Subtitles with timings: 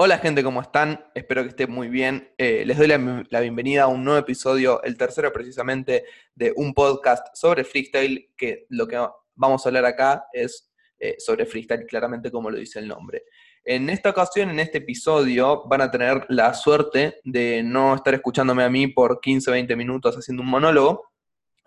[0.00, 1.04] Hola gente, ¿cómo están?
[1.12, 2.32] Espero que estén muy bien.
[2.38, 6.04] Eh, les doy la, bienvenida a un nuevo episodio, el tercero precisamente,
[6.36, 8.96] de un podcast sobre freestyle, que lo que
[9.34, 13.24] vamos a hablar acá es eh, sobre freestyle, claramente como lo dice el nombre.
[13.64, 18.62] En esta ocasión, en este episodio, van a tener la suerte de no estar escuchándome
[18.62, 21.10] a mí por 15 o 20 minutos haciendo un monólogo,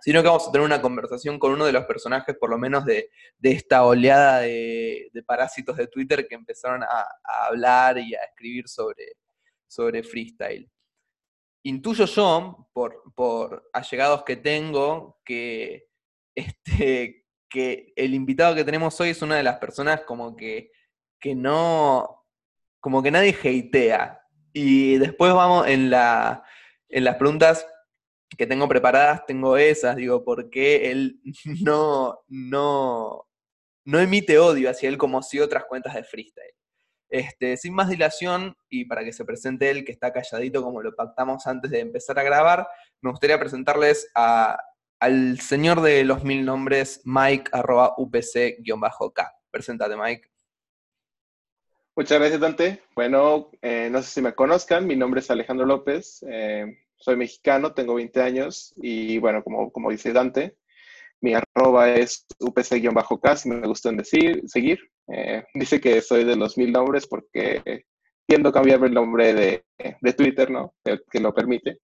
[0.02, 2.84] sino que vamos a tener una conversación con uno de los personajes, por lo menos
[2.86, 8.16] de, de esta oleada de, de, parásitos de Twitter que empezaron a, a, hablar y
[8.16, 9.14] a escribir sobre,
[9.68, 10.70] sobre freestyle.
[11.64, 15.88] Intuyo yo, por, por allegados que tengo, que,
[16.34, 20.72] este, que el invitado que tenemos hoy es una de las personas como que,
[21.20, 22.26] que no,
[22.80, 24.20] como que nadie hatea.
[24.52, 26.44] Y después vamos en, la,
[26.90, 27.68] en las preguntas
[28.38, 31.20] que tengo preparadas, tengo esas, digo, porque él
[31.64, 33.28] no, no,
[33.86, 36.56] no emite odio hacia él como si otras cuentas de freestyle.
[37.10, 40.96] Este, sin más dilación, y para que se presente él, que está calladito como lo
[40.96, 42.66] pactamos antes de empezar a grabar,
[43.02, 44.58] me gustaría presentarles a,
[45.00, 49.34] al señor de los mil nombres, Mike, arroba upc-k.
[49.52, 50.30] Preséntate, Mike.
[51.98, 52.82] Muchas gracias, Dante.
[52.96, 56.24] Bueno, eh, no sé si me conozcan, mi nombre es Alejandro López.
[56.30, 60.56] Eh, soy mexicano, tengo 20 años y bueno, como, como dice Dante,
[61.22, 64.80] mi arroba es upc-k, si me gustan decir, seguir.
[65.08, 67.86] Eh, dice que soy de los mil nombres porque
[68.28, 69.66] tiendo cambiarme el nombre de,
[70.00, 70.74] de Twitter, ¿no?
[70.84, 71.80] Que, que lo permite.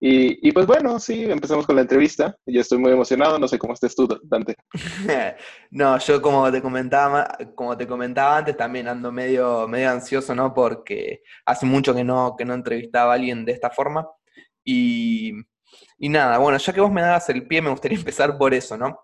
[0.00, 2.36] Y, y, pues bueno, sí, empezamos con la entrevista.
[2.46, 4.54] Yo estoy muy emocionado, no sé cómo estés tú, Dante.
[5.72, 7.26] no, yo como te comentaba,
[7.56, 10.54] como te comentaba antes, también ando medio, medio ansioso, ¿no?
[10.54, 14.06] Porque hace mucho que no, que no entrevistaba a alguien de esta forma.
[14.70, 15.32] Y,
[15.96, 18.76] y, nada, bueno, ya que vos me dabas el pie, me gustaría empezar por eso,
[18.76, 19.00] ¿no?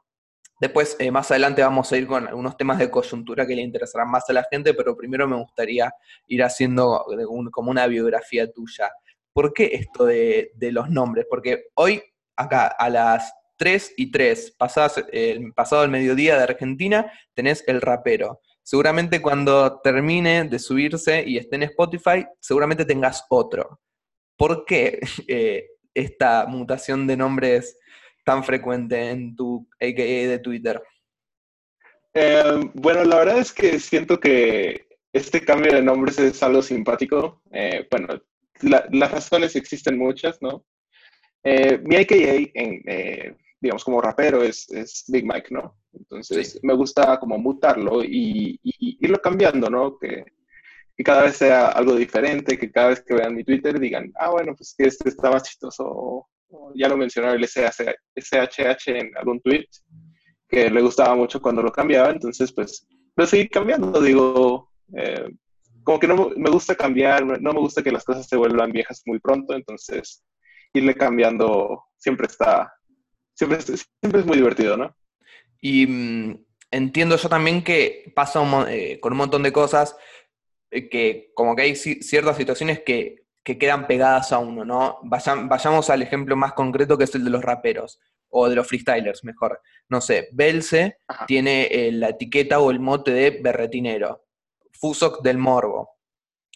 [0.60, 4.10] Después, eh, más adelante vamos a ir con algunos temas de coyuntura que le interesarán
[4.10, 5.90] más a la gente, pero primero me gustaría
[6.26, 8.90] ir haciendo un, como una biografía tuya.
[9.32, 11.24] ¿Por qué esto de, de, los nombres?
[11.30, 12.02] Porque hoy,
[12.36, 17.80] acá, a las 3 y 3, pasadas, el pasado el mediodía de Argentina, tenés el
[17.80, 18.42] rapero.
[18.62, 23.80] Seguramente cuando termine de subirse y esté en Spotify, seguramente tengas otro.
[24.36, 27.78] ¿Por qué eh, esta mutación de nombres
[28.24, 30.82] tan frecuente en tu AKA de Twitter?
[32.14, 37.42] Eh, bueno, la verdad es que siento que este cambio de nombres es algo simpático.
[37.52, 38.08] Eh, bueno,
[38.62, 40.64] la, las razones existen muchas, ¿no?
[41.42, 45.76] Eh, mi AKA, en, eh, digamos, como rapero es, es, Big Mike, ¿no?
[45.92, 46.58] Entonces, sí.
[46.62, 49.98] me gusta como mutarlo y, y, irlo cambiando, ¿no?
[49.98, 50.24] Que,
[50.96, 54.30] que cada vez sea algo diferente, que cada vez que vean mi Twitter digan, ah,
[54.30, 56.28] bueno, pues que este está más chistoso,
[56.74, 59.66] ya lo mencionó el SHH en algún tweet,
[60.48, 65.28] que le gustaba mucho cuando lo cambiaba, entonces pues lo seguí cambiando, digo, eh,
[65.82, 69.02] como que no me gusta cambiar, no me gusta que las cosas se vuelvan viejas
[69.04, 70.24] muy pronto, entonces
[70.72, 72.72] irle cambiando siempre está,
[73.34, 74.96] siempre, siempre es muy divertido, ¿no?
[75.60, 79.96] Y mmm, entiendo yo también que pasa eh, con un montón de cosas,
[80.90, 84.98] que como que hay ciertas situaciones que, que quedan pegadas a uno, ¿no?
[85.02, 88.00] Vayan, vayamos al ejemplo más concreto que es el de los raperos,
[88.36, 89.62] o de los freestylers, mejor.
[89.88, 91.24] No sé, Belce Ajá.
[91.26, 94.24] tiene eh, la etiqueta o el mote de berretinero,
[94.72, 95.90] Fusok del morbo,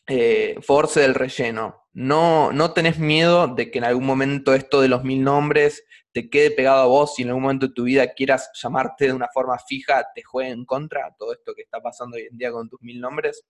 [0.09, 1.85] eh, Force del relleno.
[1.93, 6.29] No, no tenés miedo de que en algún momento esto de los mil nombres te
[6.29, 9.29] quede pegado a vos y en algún momento de tu vida quieras llamarte de una
[9.33, 12.69] forma fija, te juegue en contra todo esto que está pasando hoy en día con
[12.69, 13.45] tus mil nombres?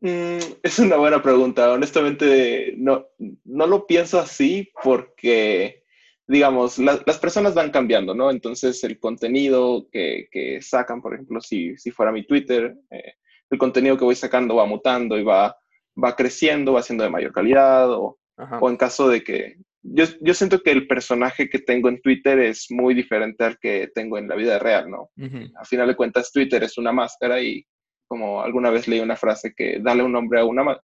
[0.00, 1.72] Mm, es una buena pregunta.
[1.72, 3.06] Honestamente, no,
[3.44, 5.82] no lo pienso así porque,
[6.26, 8.30] digamos, la, las personas van cambiando, ¿no?
[8.30, 13.14] Entonces, el contenido que, que sacan, por ejemplo, si, si fuera mi Twitter, eh,
[13.50, 15.56] el contenido que voy sacando va mutando y va,
[16.02, 18.18] va creciendo, va siendo de mayor calidad, o,
[18.60, 19.56] o en caso de que...
[19.80, 23.88] Yo, yo, siento que el personaje que tengo en Twitter es muy diferente al que
[23.94, 25.10] tengo en la vida real, ¿no?
[25.16, 25.52] Uh -huh.
[25.56, 27.64] A final de cuentas, Twitter es una máscara y
[28.08, 30.80] como alguna vez leí una frase que dale un nombre a una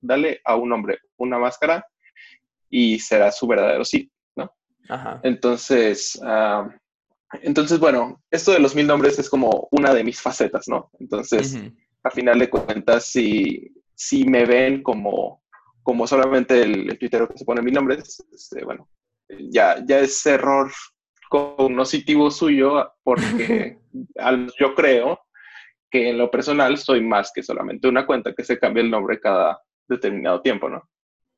[0.00, 1.86] dale a un hombre una máscara
[2.68, 4.50] y será su verdadero sí, ¿no?
[4.88, 5.20] Ajá.
[5.22, 6.68] Entonces, uh,
[7.42, 10.90] entonces, bueno, esto de los mil nombres es como una de mis facetas, ¿no?
[10.98, 11.76] Entonces, uh -huh.
[12.04, 15.42] a final de cuentas, si, si me ven como,
[15.82, 18.88] como solamente el, el tuitero que se pone mil nombres, este, bueno,
[19.50, 20.70] ya, ya es error
[21.30, 23.78] cognoscitivo suyo porque
[24.16, 25.18] al, yo creo
[25.92, 29.20] que en lo personal soy más que solamente una cuenta que se cambia el nombre
[29.20, 30.88] cada determinado tiempo, ¿no?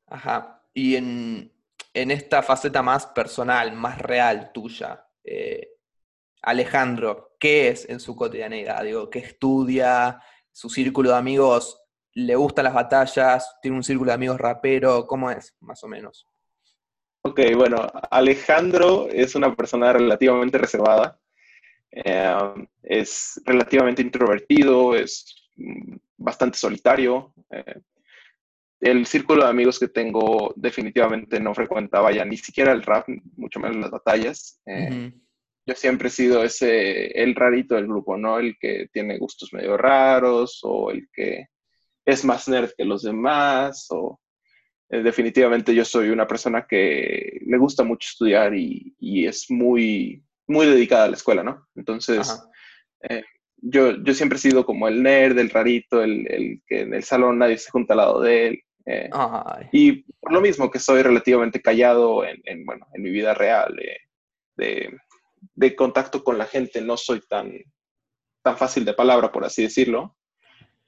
[0.07, 0.63] Ajá.
[0.73, 1.51] Y en,
[1.93, 5.69] en esta faceta más personal, más real tuya, eh,
[6.41, 8.83] Alejandro, ¿qué es en su cotidianidad?
[8.83, 10.21] Digo, ¿qué estudia?
[10.55, 11.81] su círculo de amigos
[12.13, 16.25] le gustan las batallas, tiene un círculo de amigos rapero, ¿cómo es, más o menos?
[17.23, 21.19] Ok, bueno, Alejandro es una persona relativamente reservada,
[21.95, 22.35] eh,
[22.83, 27.33] es relativamente introvertido, es mm, bastante solitario.
[27.49, 27.81] Eh,
[28.81, 33.07] el círculo de amigos que tengo definitivamente no frecuentaba ya ni siquiera el rap,
[33.37, 34.61] mucho menos las batallas.
[34.65, 35.11] Eh,
[35.65, 38.37] yo siempre he sido ese, el rarito del grupo, ¿no?
[38.37, 41.47] El que tiene gustos medio raros o el que
[42.05, 44.19] es más nerd que los demás o
[44.89, 50.65] eh, definitivamente yo soy una persona que le gusta mucho estudiar y, es muy, muy
[50.65, 51.67] dedicada a la escuela, ¿no?
[51.75, 52.43] Entonces,
[53.09, 53.23] eh,
[53.57, 57.39] yo, yo siempre he sido como el nerd, el rarito, el, que en el salón
[57.39, 58.61] nadie se junta al lado de él.
[58.87, 59.09] Eh,
[59.71, 63.75] y por lo mismo que soy relativamente callado en, bueno, en mi vida real,
[64.55, 64.99] de,
[65.55, 67.51] de, contacto con la gente, no soy tan,
[68.43, 70.15] tan fácil de palabra, por así decirlo,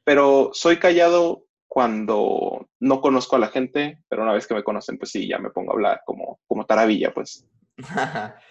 [0.03, 4.99] pero soy callado cuando no conozco a la gente, pero una vez que me conocen,
[4.99, 7.47] pues sí, ya me pongo a hablar como, como taravilla, pues.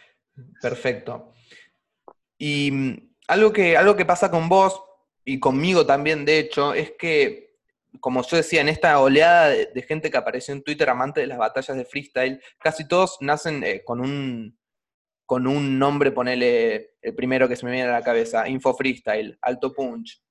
[0.61, 1.33] Perfecto.
[2.39, 4.83] Y mm, algo que, algo que pasa con vos
[5.25, 7.57] y conmigo también, de hecho, es que,
[8.01, 11.39] como yo decía, en esta oleada de, gente que apareció en Twitter amante de las
[11.39, 14.57] batallas de freestyle, casi todos nacen eh, con un
[15.27, 19.37] con un nombre, ponele el primero que se me viene a la cabeza, Info Freestyle,
[19.43, 20.23] Alto Punch,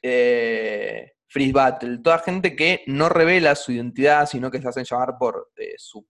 [0.00, 5.16] eh, Freeze Battle, toda gente que no revela su identidad, sino que se hacen llamar
[5.18, 6.06] por eh, su,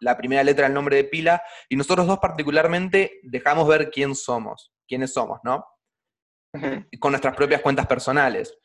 [0.00, 4.72] la primera letra del nombre de pila, y nosotros dos particularmente dejamos ver quién somos,
[4.86, 5.64] quiénes somos, ¿no?
[6.98, 8.56] Con nuestras propias cuentas personales.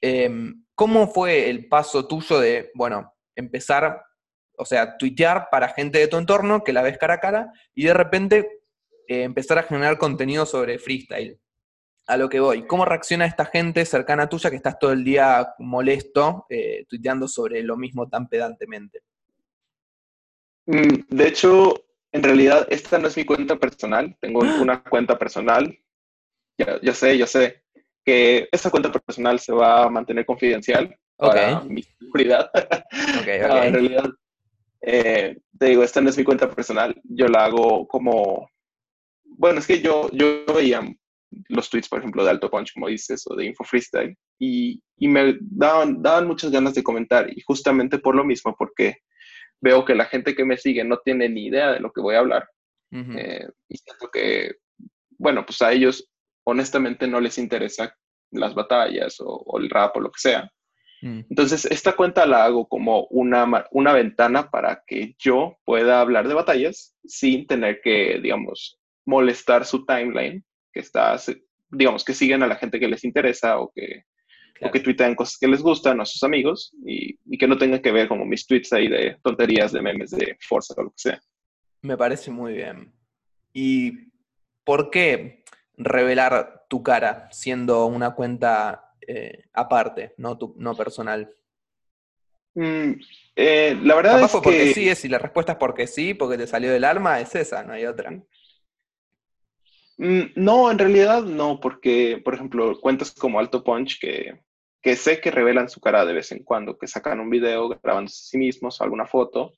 [0.00, 4.02] Em, ¿Cómo fue el paso tuyo de, bueno, empezar,
[4.56, 7.84] o sea, tuitear para gente de tu entorno que la ves cara a cara y
[7.84, 8.62] de repente
[9.08, 11.40] eh, empezar a generar contenido sobre freestyle?
[12.10, 12.66] a lo que voy.
[12.66, 17.62] ¿Cómo reacciona esta gente cercana tuya que estás todo el día molesto, eh, tuiteando sobre
[17.62, 19.02] lo mismo tan pedantemente?
[20.70, 24.16] Mm, de hecho, en realidad, esta no es mi cuenta personal.
[24.20, 25.76] Tengo una cuenta personal.
[26.82, 27.62] Ya, sé, ya sé.
[28.04, 32.50] Que esa cuenta personal se va a mantener confidencial para mi seguridad.
[33.26, 34.10] en realidad,
[34.82, 36.94] eh, te digo, esta no es mi cuenta personal.
[37.04, 38.48] Yo la hago como.
[39.24, 40.82] Bueno, es que yo, yo veía
[41.48, 45.08] los tweets, por ejemplo, de Alto Punch, como dices, o de Info Freestyle, y, y
[45.08, 48.98] me daban, daban muchas ganas de comentar, y justamente por lo mismo, porque
[49.60, 52.14] veo que la gente que me sigue no tiene ni idea de lo que voy
[52.14, 52.48] a hablar,
[52.92, 54.56] eh, y siento que,
[55.16, 56.08] bueno, pues a ellos
[56.44, 57.94] honestamente no les interesa
[58.32, 60.50] las batallas o, el rap o lo que sea.
[61.02, 61.20] Mm.
[61.30, 66.34] Entonces, esta cuenta la hago como una, una ventana para que yo pueda hablar de
[66.34, 71.16] batallas sin tener que, digamos, molestar su timeline que está,
[71.70, 74.04] digamos, que siguen a la gente que les interesa o que,
[74.60, 77.92] o que tuitean cosas que les gustan a sus amigos y, que no tengan que
[77.92, 81.20] ver como mis tweets ahí de tonterías, de memes, de fuerza o lo que sea.
[81.82, 82.92] Me parece muy bien.
[83.52, 84.10] ¿Y
[84.64, 85.44] por qué
[85.76, 91.34] revelar tu cara siendo una cuenta eh, aparte, no, tu, no personal?
[92.54, 92.92] Mm,
[93.36, 94.74] eh, la verdad es porque que...
[94.74, 97.72] sí, si la respuesta es porque sí, porque te salió del alma, es esa, no
[97.72, 98.10] hay otra.
[100.00, 104.40] Mm, no, en realidad no, porque, por ejemplo, cuentas como Alto Punch que,
[104.82, 108.20] que sé que revelan su cara de vez en cuando, que sacan un video grabándose
[108.20, 109.52] a sí mismos, alguna foto.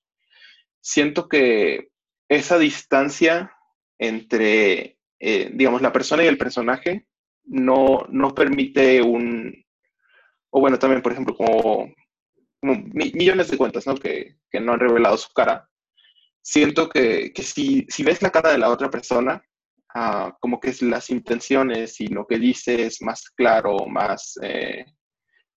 [0.80, 1.88] Siento que
[2.28, 3.54] esa distancia
[3.98, 7.06] entre, eh, digamos, la persona y el personaje
[7.44, 9.64] no, no permite un,
[10.50, 11.92] o bueno, también, por ejemplo, como,
[12.62, 13.94] millones de cuentas, ¿no?
[13.96, 15.68] Que, que, no han revelado su cara.
[16.42, 19.42] Siento que, que si, si ves la cara de la otra persona,
[20.40, 24.84] como que las intenciones y lo que dice es más claro, más, eh,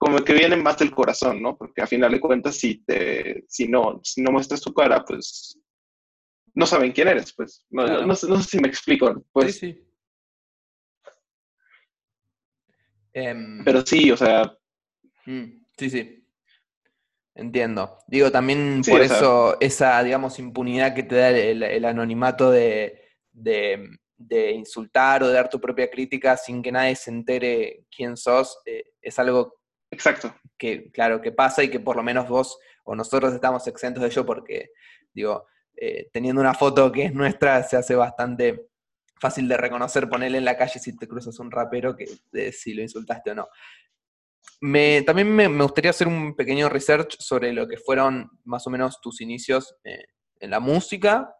[0.05, 1.57] como que viene más del corazón, ¿no?
[1.57, 5.59] Porque a final de cuentas, si, te, si, no, si no muestras tu cara, pues
[6.53, 7.65] no saben quién eres, pues.
[7.71, 9.25] No, no, sé si me explico.
[9.31, 9.57] Pues.
[9.57, 9.87] Sí, sí.
[13.13, 14.55] Em, Pero sí, o sea.
[15.25, 16.27] Mm, sí, sí.
[17.33, 17.97] Entiendo.
[18.05, 23.01] Digo, también por eso esa, digamos, impunidad que te da el, anonimato de,
[23.33, 28.59] de insultar o de dar tu propia crítica sin que nadie se entere quién sos,
[28.67, 30.35] eh, es algo Exacto.
[30.57, 34.09] que, claro, que pasa y que por lo menos vos o nosotros estamos exentos de
[34.09, 34.71] ello porque,
[35.13, 38.67] digo, eh, teniendo una foto que es nuestra, se hace bastante
[39.19, 42.05] fácil de reconocer, ponerle en la calle si te cruzas un rapero, que
[42.51, 43.47] si lo insultaste o no.
[44.61, 49.01] Me, también me, gustaría hacer un pequeño research sobre lo que fueron más o menos
[49.01, 50.05] tus inicios eh,
[50.39, 51.33] en la música,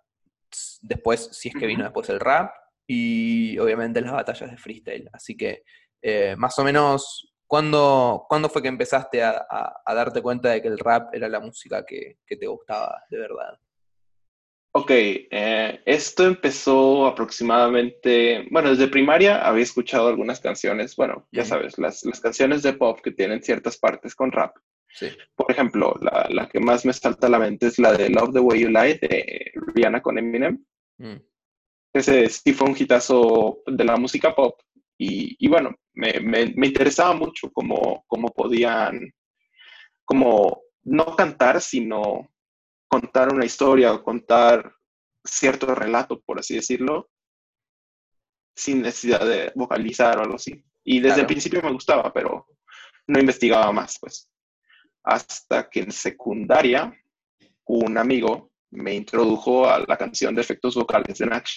[0.82, 2.52] después, si es que vino después el rap,
[2.88, 5.10] y obviamente las batallas de freestyle.
[5.14, 5.64] Así que
[6.08, 9.46] Eh, más o menos, ¿cuándo, ¿cuándo, fue que empezaste a,
[9.88, 13.60] darte cuenta de que el rap era la música que, te gustaba de verdad?
[14.74, 21.78] Ok, eh, esto empezó aproximadamente, bueno, desde primaria había escuchado algunas canciones, bueno, ya sabes,
[21.78, 24.58] las, las, canciones de pop que tienen ciertas partes con rap.
[24.90, 25.08] Sí.
[25.34, 28.34] Por ejemplo, la, la, que más me salta a la mente es la de Love
[28.34, 30.64] the Way You Lie de Rihanna con Eminem.
[30.98, 31.22] Mm.
[31.94, 34.60] Ese sí fue un hitazo de la música pop
[34.98, 39.14] y, y bueno, me, me, me, interesaba mucho cómo, cómo podían,
[40.04, 42.30] como no cantar, sino
[42.88, 44.74] contar una historia o contar
[45.24, 47.10] cierto relato, por así decirlo,
[48.56, 50.64] sin necesidad de vocalizar o algo así.
[50.84, 52.48] Y desde el principio me gustaba, pero
[53.08, 54.30] no investigaba más, pues.
[55.04, 56.94] Hasta que en secundaria,
[57.66, 61.50] un amigo me introdujo a la canción de efectos vocales de Nach.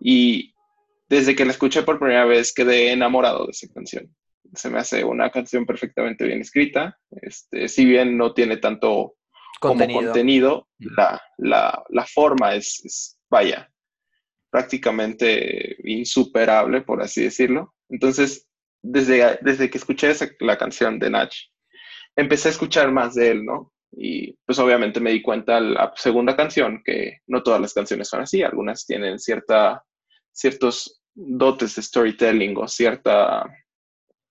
[0.00, 0.55] Y
[1.08, 4.14] desde que la escuché por primera vez quedé enamorado de esa canción.
[4.54, 6.98] Se me hace una canción perfectamente bien escrita.
[7.22, 9.16] Este, si bien no tiene tanto
[9.60, 9.98] contenido.
[9.98, 13.70] como contenido, la, la, la forma es, es, vaya,
[14.50, 17.74] prácticamente insuperable, por así decirlo.
[17.88, 18.48] Entonces,
[18.82, 21.34] desde, desde que escuché esa, la canción de Nach,
[22.16, 23.72] empecé a escuchar más de él, ¿no?
[23.92, 28.22] Y pues obviamente me di cuenta la segunda canción que no todas las canciones son
[28.22, 29.84] así, algunas tienen cierta,
[30.36, 33.46] ciertos dotes de storytelling o cierta,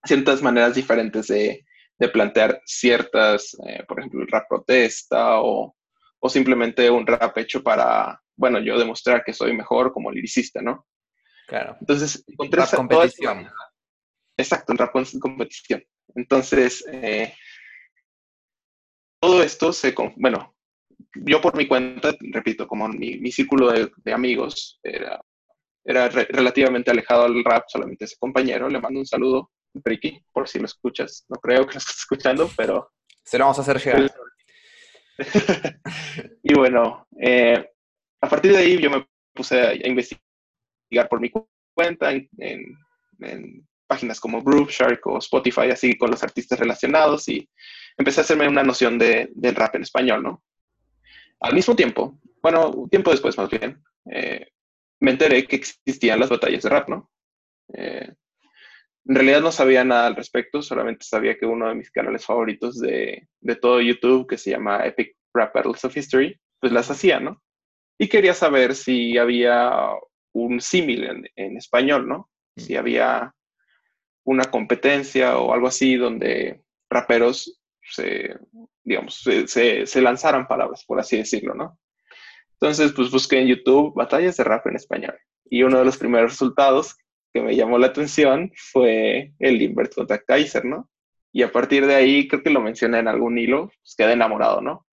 [0.03, 1.65] ciertas maneras diferentes de,
[1.97, 5.75] de plantear ciertas, eh, por ejemplo, el rap protesta o,
[6.19, 10.85] o, simplemente un rap hecho para, bueno, yo demostrar que soy mejor como liricista, ¿no?
[11.47, 11.75] Claro.
[11.79, 13.49] Entonces, encontré rap competición.
[14.37, 15.83] exacto, el rap competición.
[16.13, 17.33] Entonces, eh,
[19.19, 20.55] todo esto se, bueno,
[21.15, 25.19] yo por mi cuenta, repito, como mi, mi círculo de, de, amigos era,
[25.85, 30.59] era relativamente alejado al rap, solamente ese compañero, le mando un saludo, Ricky, por si
[30.59, 32.91] lo escuchas, no creo que lo estés escuchando, pero...
[33.23, 34.11] Se lo vamos a hacer llegar.
[36.43, 37.69] y bueno, eh,
[38.21, 41.31] a partir de ahí yo me puse a, investigar por mi
[41.73, 47.47] cuenta en, en, páginas como Groove Shark o Spotify, así con los artistas relacionados y
[47.95, 50.43] empecé a hacerme una noción de, del rap en español, ¿no?
[51.39, 54.47] Al mismo tiempo, bueno, un tiempo después más bien, eh,
[54.99, 57.11] me enteré que existían las batallas de rap, ¿no?
[57.73, 58.13] Eh,
[59.07, 62.79] en realidad no sabía nada al respecto, solamente sabía que uno de mis canales favoritos
[62.79, 67.19] de, de todo YouTube, que se llama Epic Rap Battles of History, pues las hacía,
[67.19, 67.43] ¿no?
[67.99, 69.71] Y quería saber si había
[70.33, 72.29] un símil en, en, español, ¿no?
[72.57, 72.77] Si mm.
[72.77, 73.35] había
[74.25, 78.35] una competencia o algo así donde raperos se,
[78.83, 81.77] digamos, se, se, lanzaran palabras, por así decirlo, ¿no?
[82.59, 85.17] Entonces, pues busqué en YouTube batallas de rap en español.
[85.49, 86.95] Y uno de los primeros resultados
[87.33, 90.89] que me llamó la atención fue el Invert contra Kaiser, ¿no?
[91.33, 94.61] Y a partir de ahí, creo que lo mencioné en algún hilo, pues quedé enamorado,
[94.61, 94.87] ¿no?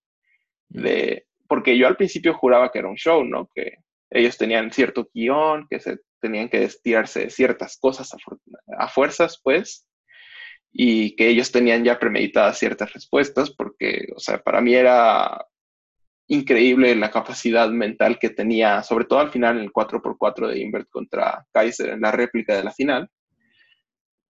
[0.70, 3.48] De, porque yo al principio juraba que era un show, ¿no?
[3.54, 3.78] Que
[4.10, 8.18] ellos tenían cierto guion, que se tenían que estirarse ciertas cosas a,
[8.84, 9.88] a fuerzas, pues,
[10.72, 15.46] y que ellos tenían ya premeditadas ciertas respuestas, porque, o sea, para mí era
[16.32, 20.90] increíble la capacidad mental que tenía, sobre todo al final en el 4x4 de Invert
[20.90, 23.10] contra Kaiser en la réplica de la final.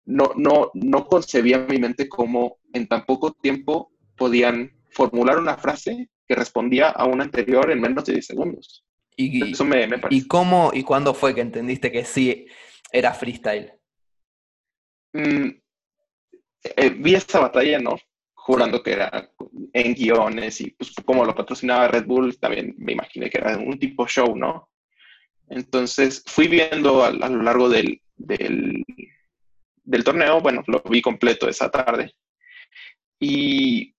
[0.04, 5.58] No, no, no concebía en mi mente cómo en tan poco tiempo podían formular una
[5.58, 8.86] frase que respondía a una anterior en menos de 10 segundos.
[9.16, 12.46] ¿Y, Eso me, ¿y cómo y cuándo fue que entendiste que sí
[12.92, 13.72] era freestyle?
[15.14, 15.48] Mm,
[16.76, 17.96] eh, vi esa batalla, ¿no?
[18.46, 19.32] Jurando que era
[19.74, 23.80] en guiones y pues como lo patrocinaba Red Bull, también me imaginé que era un
[23.80, 24.70] tipo show, ¿no?
[25.50, 28.86] Entonces fui viendo a, lo largo del, del,
[29.84, 32.14] del, torneo, bueno, lo vi completo esa tarde.
[33.20, 33.96] Y,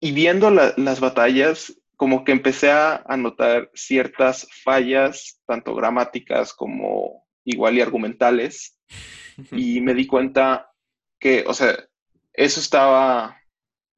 [0.00, 7.26] y viendo las batallas, como que empecé a, a notar ciertas fallas, tanto gramáticas como
[7.44, 8.78] igual y argumentales.
[9.52, 10.70] Y me di cuenta
[11.18, 11.74] que, o sea,
[12.32, 13.40] eso estaba,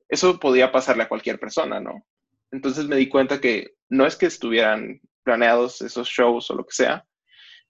[0.09, 2.05] eso podía pasarle a cualquier persona, ¿no?
[2.51, 6.75] Entonces me di cuenta que no es que estuvieran planeados esos shows o lo que
[6.75, 7.05] sea,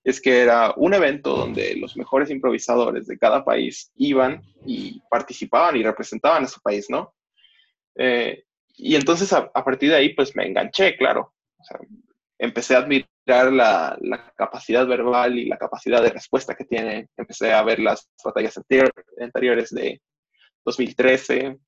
[0.03, 5.77] es que era un evento donde los mejores improvisadores de cada país iban y participaban
[5.77, 7.15] y representaban a su país, ¿no?
[7.97, 8.45] Eh,
[8.77, 11.33] y entonces a, partir de ahí pues me enganché, claro.
[12.39, 17.09] Empecé a admirar la, la, capacidad verbal y la capacidad de respuesta que tiene.
[17.17, 20.03] Empecé a ver las batallas anteriores de
[20.65, 21.59] 2013,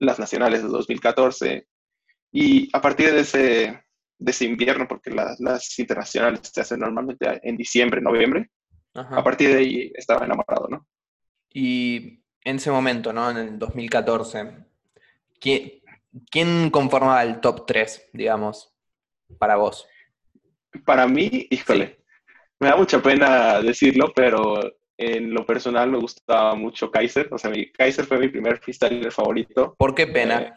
[0.00, 1.66] las nacionales de 2014.
[2.32, 3.84] Y a partir de ese,
[4.18, 8.50] de ese invierno, porque las internacionales se hacen normalmente en diciembre, noviembre,
[8.94, 10.86] a partir de ahí estaba enamorado, ¿no?
[11.52, 13.30] Y en ese momento, ¿no?
[13.30, 14.66] En el 2014,
[15.40, 15.72] ¿quién,
[16.30, 18.74] quién conformaba el top 3, digamos,
[19.38, 19.86] para vos?
[20.84, 21.98] Para mí, híjole,
[22.58, 24.60] me da mucha pena decirlo, pero
[24.98, 27.28] en lo personal me gustaba mucho Kaiser.
[27.32, 29.74] O sea, mi, Kaiser fue mi primer freestyler favorito.
[29.78, 30.40] ¿Por qué pena?
[30.40, 30.52] Eh,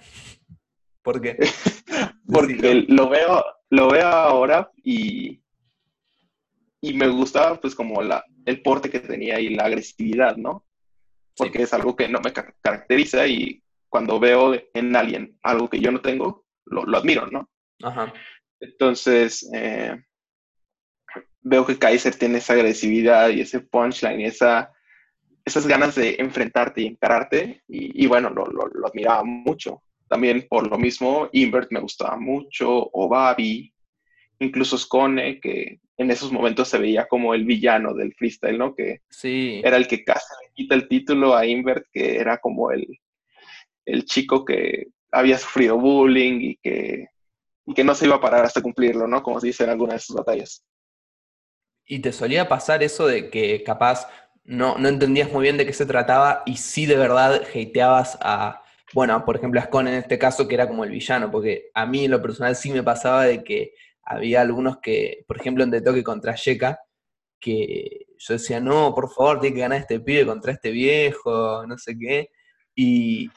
[1.03, 1.37] ¿Por qué?
[2.27, 5.41] porque lo veo, lo veo ahora y,
[6.81, 10.65] y me gustaba pues como la, el porte que tenía y la agresividad, ¿no?
[11.37, 15.91] Porque es algo que no me caracteriza y cuando veo en alguien algo que yo
[15.91, 17.47] no tengo, lo, lo admiro, ¿no?
[17.83, 18.11] Ajá.
[18.59, 19.95] Entonces, eh,
[21.41, 24.71] veo que Kaiser tiene esa agresividad y ese punchline y esa,
[25.43, 27.63] esas ganas de enfrentarte y encararte.
[27.67, 29.81] Y, bueno, lo, lo, admiraba mucho.
[30.07, 33.73] También por lo mismo, Invert me gustaba mucho, o Babi,
[34.39, 38.75] incluso Scone, que en esos momentos se veía como el villano del freestyle, ¿no?
[38.75, 39.61] Que sí.
[39.63, 42.85] era el que casi le quita el título a Invert, que era como el,
[43.85, 47.07] el chico que había sufrido bullying y que,
[47.65, 49.21] y que no se iba a parar hasta cumplirlo, ¿no?
[49.23, 50.63] Como se dice en alguna de sus batallas.
[51.91, 54.07] ¿Y te solía pasar eso de que capaz
[54.45, 58.63] no, no entendías muy bien de qué se trataba y sí de verdad hateabas a,
[58.93, 61.29] bueno, por ejemplo, a Scone en este caso, que era como el villano?
[61.29, 65.37] Porque a mí en lo personal sí me pasaba de que había algunos que, por
[65.37, 66.79] ejemplo, en The Toque contra Sheka,
[67.41, 71.77] que yo decía, no, por favor, tiene que ganar este pibe contra este viejo, no
[71.77, 72.29] sé qué.
[72.73, 73.29] Y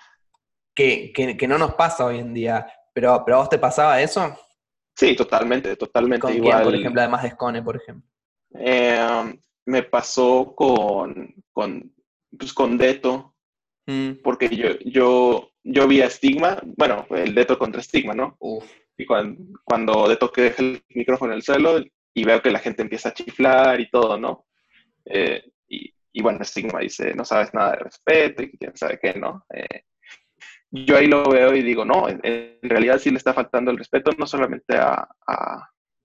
[0.77, 2.69] que, que, no nos pasa hoy en día.
[2.93, 4.39] Pero, ¿Pero a vos te pasaba eso?
[4.95, 6.21] Sí, totalmente, totalmente.
[6.21, 6.63] ¿Con igual.
[6.63, 8.14] por ejemplo, además de Scone, por ejemplo?
[8.55, 11.93] Eh, me pasó con, con,
[12.39, 13.35] pues, con Deto,
[13.87, 14.23] mm.
[14.23, 18.37] porque yo, yo, yo vi a Stigma, bueno, el Deto contra Stigma, ¿no?
[18.97, 21.83] Y cuando, cuando Deto que deja el micrófono en el suelo
[22.15, 24.47] y veo que la gente empieza a chiflar y todo, ¿no?
[25.05, 29.15] Eh, y, y, bueno, Stigma dice, no sabes nada de respeto y quién sabe qué,
[29.15, 29.45] ¿no?
[29.53, 29.83] Eh,
[30.71, 34.11] yo ahí lo veo y digo, no, en, realidad sí le está faltando el respeto
[34.19, 35.09] no solamente a,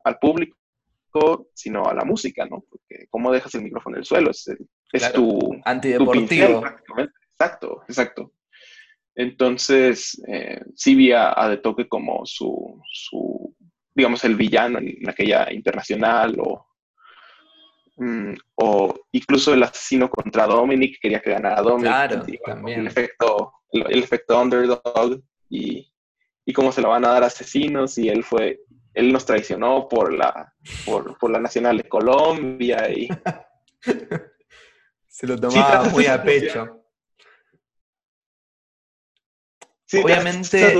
[0.04, 0.59] al público,
[1.54, 2.64] sino a la música, ¿no?
[2.70, 5.56] Porque cómo dejas el micrófono en el suelo, es, tu...
[5.66, 6.64] Antideportivo.
[7.34, 8.34] Exacto, exacto.
[9.16, 13.56] Entonces, eh, sí vi a, De Toque como su, su,
[13.94, 16.68] digamos, el villano en aquella internacional o,
[17.98, 21.92] mm, o incluso el asesino contra Dominic, quería que ganara Dominic.
[21.92, 22.82] Claro, también.
[22.82, 25.92] El efecto, el, efecto underdog y,
[26.46, 28.62] y cómo se lo van a dar asesinos y él fue
[28.94, 30.54] él nos traicionó por la,
[30.86, 33.08] por, la Nacional de Colombia y...
[35.08, 36.86] Se lo tomaba muy a pecho.
[40.04, 40.74] Obviamente...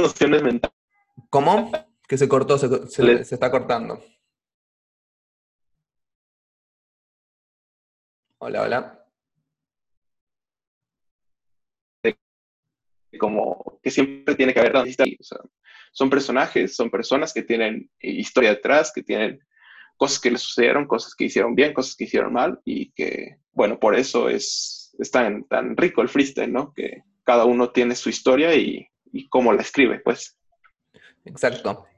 [1.30, 1.72] ¿Cómo?
[2.08, 4.02] Que se cortó, se, se está cortando.
[8.42, 9.06] Hola, hola.
[13.20, 15.40] Como que siempre tiene que haber o sea,
[15.92, 19.40] son personajes, son personas que tienen historia detrás, que tienen
[20.00, 23.80] cosas que les sucedieron, cosas que hicieron bien, cosas que hicieron mal y que, bueno,
[23.80, 26.74] por eso es, tan, tan rico el freestyle, ¿no?
[26.74, 28.88] Que cada uno tiene su historia y,
[29.30, 30.38] cómo la escribe, pues.
[31.26, 31.89] Exacto.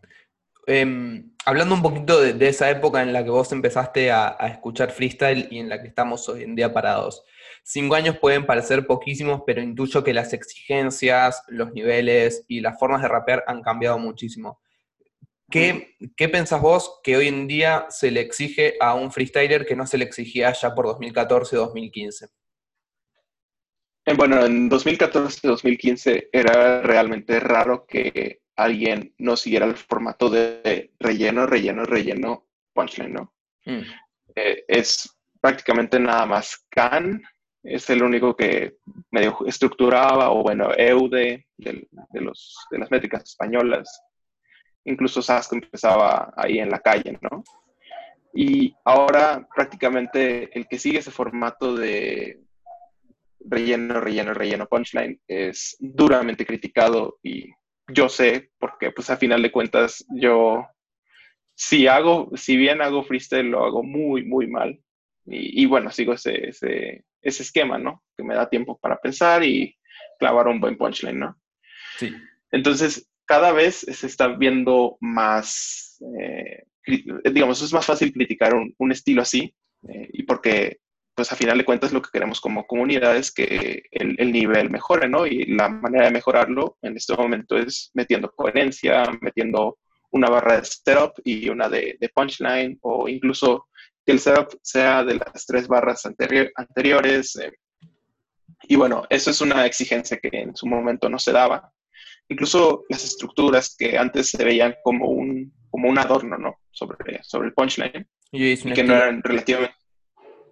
[0.67, 4.91] Em, hablando un poquito de, esa época en la que vos empezaste a, a, escuchar
[4.91, 7.24] freestyle y en la que estamos hoy en día parados,
[7.63, 13.02] Cinco años pueden parecer poquísimos, pero intuyo que las exigencias, los niveles y las formas
[13.02, 14.60] de rapear han cambiado muchísimo.
[15.50, 19.76] ¿Qué, ¿Qué, pensás vos que hoy en día se le exige a un freestyler que
[19.76, 22.30] no se le exigía ya por 2014-2015?
[24.06, 31.46] Eh, bueno, en 2014-2015 era realmente raro que alguien no siguiera el formato de relleno,
[31.46, 33.34] relleno, relleno, punchline, ¿no?
[33.66, 33.82] Mm.
[34.36, 37.22] Eh, es prácticamente nada más can
[37.64, 38.78] es el único que
[39.12, 44.02] medio estructuraba, o bueno, EUDE de, los, de las métricas españolas.
[44.86, 47.44] Incluso Sask empezaba ahí en la calle, ¿no?
[48.34, 52.40] Y ahora prácticamente el que sigue ese formato de
[53.40, 57.52] relleno, relleno, relleno, punchline es duramente criticado y
[57.94, 60.68] yo sé, porque pues a final de cuentas yo,
[61.56, 64.80] si hago, si bien hago freestyle, lo hago muy, muy mal.
[65.26, 68.04] Y, bueno, sigo ese, ese, ese esquema, ¿no?
[68.18, 69.78] Que me da tiempo para pensar y
[70.18, 71.40] clavar un buen punchline, ¿no?
[71.98, 72.12] Sí.
[72.52, 76.64] Entonces, cada vez se está viendo más, eh,
[77.32, 79.56] digamos, es más fácil criticar un, estilo así,
[79.88, 80.80] eh, y porque,
[81.22, 85.08] pues a final de cuentas, lo que queremos como comunidad es que el, nivel mejore,
[85.08, 85.28] ¿no?
[85.28, 89.78] Y la manera de mejorarlo en este momento es metiendo coherencia, metiendo
[90.10, 93.68] una barra de setup y una de, de punchline, o incluso
[94.04, 97.36] que el setup sea de las tres barras anteriores.
[97.36, 97.52] Eh,
[98.64, 101.72] y bueno, eso es una exigencia que en su momento no se daba.
[102.30, 106.56] Incluso las estructuras que antes se veían como un, como un adorno, ¿no?
[106.72, 108.08] Sobre, sobre el punchline.
[108.32, 109.76] Y, que no eran relativamente...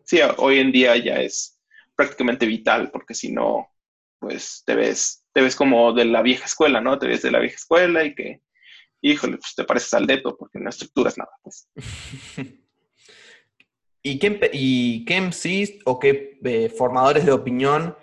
[0.09, 1.61] Sí, hoy en día ya es
[1.95, 3.69] prácticamente vital, porque si no,
[4.17, 6.97] pues te ves, te ves como de la vieja escuela, ¿no?
[6.97, 8.41] Te ves de la vieja escuela y que,
[9.01, 11.69] híjole, pues te pareces al dedo porque no estructuras nada, pues.
[14.01, 17.95] ¿Y qué, ¿Y qué MCs o qué eh, formadores de opinión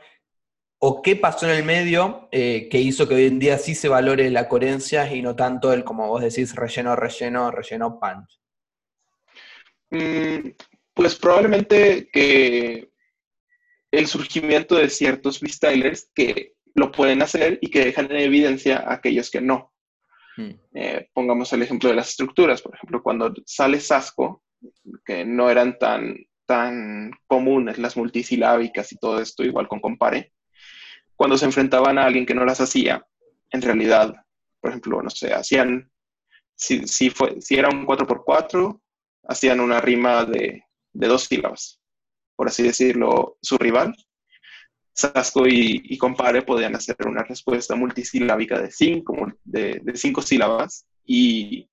[0.79, 3.89] o qué pasó en el medio eh, que hizo que hoy en día sí se
[3.89, 8.41] valore la coherencia y no tanto el, como vos decís, relleno, relleno, relleno, punch?
[9.91, 10.51] Mm,
[10.97, 12.91] pues probablemente que
[13.91, 18.95] el surgimiento de ciertos freestylers que lo pueden hacer y que dejan en evidencia a
[18.95, 19.75] aquellos que no.
[20.39, 20.53] Hmm.
[20.73, 24.43] Eh, pongamos el ejemplo de las estructuras, por ejemplo, cuando sale Sasco,
[25.05, 30.33] que no eran tan, tan comunes las multisilábicas y todo esto, igual con Compare,
[31.15, 33.07] cuando se enfrentaban a alguien que no las hacía,
[33.51, 34.15] en realidad,
[34.63, 35.91] por ejemplo, no sé, hacían,
[36.55, 38.81] si, si, fue, si era un 4x4,
[39.25, 40.66] hacían una rima de,
[40.99, 41.81] de dos sílabas
[42.37, 43.97] por así decirlo, su rival,
[44.93, 51.69] Sasco y, Compare podían hacer una respuesta multisilábica de cinco, de, cinco sílabas y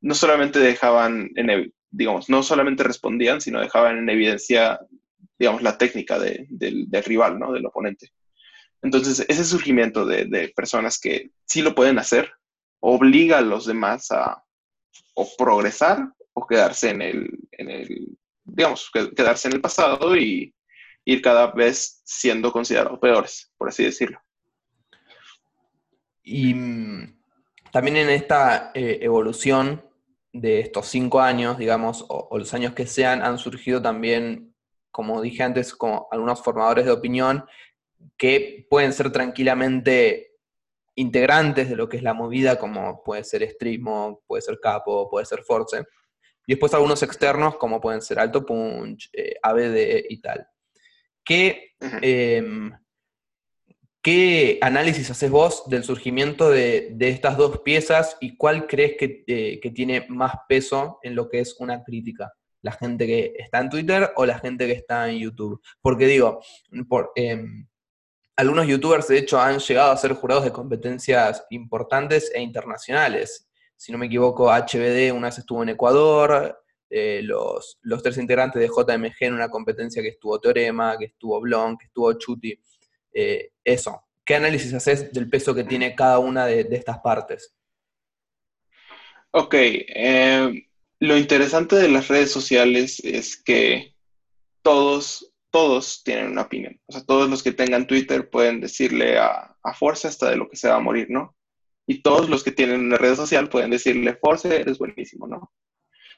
[0.00, 4.80] no solamente dejaban, en, digamos, no solamente respondían, sino dejaban en evidencia,
[5.38, 7.52] digamos, la técnica del, rival, ¿no?
[7.52, 8.10] Del oponente.
[8.82, 12.30] Entonces, ese surgimiento de, personas que sí lo pueden hacer
[12.80, 14.42] obliga a los demás a
[15.14, 20.54] o progresar o quedarse en el, en el digamos, quedarse en el pasado y
[21.04, 24.20] ir cada vez siendo considerados peores, por así decirlo.
[26.22, 27.18] Y mm,
[27.72, 29.82] también en esta eh, evolución
[30.32, 34.54] de estos cinco años, digamos, o, los años que sean, han surgido también,
[34.90, 35.74] como dije antes,
[36.10, 37.44] algunos formadores de opinión
[38.16, 40.36] que pueden ser tranquilamente
[40.94, 45.26] integrantes de lo que es la movida, como puede ser Streamo, puede ser Capo, puede
[45.26, 45.84] ser Force,
[46.48, 50.48] y después algunos externos, como pueden ser Alto Punch, eh, ABD y tal.
[51.22, 52.72] ¿Qué, em,
[54.00, 59.70] ¿Qué, análisis haces vos del surgimiento de, estas dos piezas y cuál crees eh, que,
[59.72, 62.32] tiene más peso en lo que es una crítica?
[62.62, 65.60] ¿La gente que está en Twitter o la gente que está en YouTube?
[65.82, 66.40] Porque digo,
[66.88, 67.68] por, em,
[68.36, 73.47] algunos youtubers de hecho han llegado a ser jurados de competencias importantes e internacionales
[73.78, 76.60] si no me equivoco, HBD una vez estuvo en Ecuador,
[76.90, 81.78] eh, los, tres integrantes de JMG en una competencia que estuvo Teorema, que estuvo Blon,
[81.78, 82.58] que estuvo Chuti.
[83.12, 87.54] Eh, eso, ¿qué análisis haces del peso que tiene cada una de, estas partes?
[89.30, 90.66] Ok, eh,
[90.98, 93.94] lo interesante de las redes sociales es que
[94.62, 96.80] todos, todos tienen una opinión.
[96.86, 100.48] O sea, todos los que tengan Twitter pueden decirle a, a fuerza hasta de lo
[100.48, 101.37] que se va a morir, ¿no?
[101.88, 105.50] Y todos los que tienen una red social pueden decirle, Force, eres buenísimo, ¿no?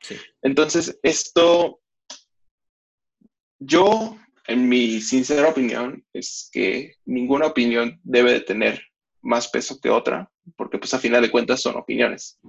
[0.03, 0.17] Sí.
[0.43, 1.81] Entonces, esto,
[3.61, 8.83] yo, en mi sincera opinión, es que ninguna opinión debe de tener
[9.23, 12.41] más peso que otra, porque pues a final de cuentas son opiniones.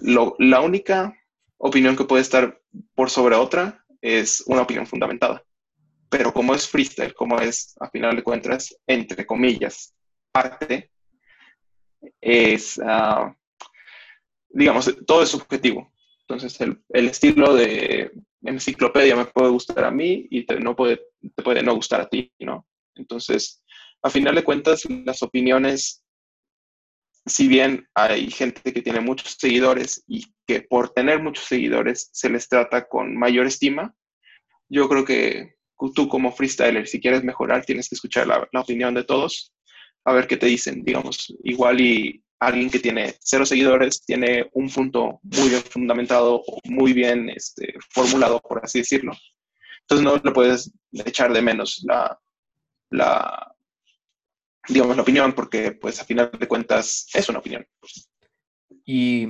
[0.00, 1.12] la única
[1.58, 2.60] opinión que puede estar
[2.94, 5.44] por sobre otra es una opinión fundamentada.
[6.08, 9.92] Pero como es freestyle, como es a final de cuentas, entre comillas,
[10.32, 10.91] arte,
[12.20, 13.34] es, ah,
[14.50, 15.92] digamos, todo es subjetivo.
[16.28, 18.12] Entonces, el, estilo de
[18.42, 21.02] enciclopedia me puede gustar a mí y te, no puede,
[21.34, 22.66] te puede no gustar a ti, ¿no?
[22.94, 23.62] Entonces,
[24.02, 26.02] a final de cuentas, las opiniones,
[27.26, 32.30] si bien hay gente que tiene muchos seguidores y que por tener muchos seguidores se
[32.30, 33.94] les trata con mayor estima,
[34.68, 35.56] yo creo que
[35.94, 39.52] tú como freestyler, si quieres mejorar, tienes que escuchar la opinión de todos
[40.04, 40.82] a ver qué te dicen.
[40.84, 46.92] Digamos, igual y alguien que tiene cero seguidores tiene un punto muy bien fundamentado muy
[46.92, 49.12] bien este, formulado, por así decirlo.
[49.82, 52.18] Entonces no le puedes echar de menos la,
[52.90, 53.54] la,
[54.68, 57.66] digamos, la opinión porque pues a final de cuentas es una opinión.
[58.84, 59.26] ¿Y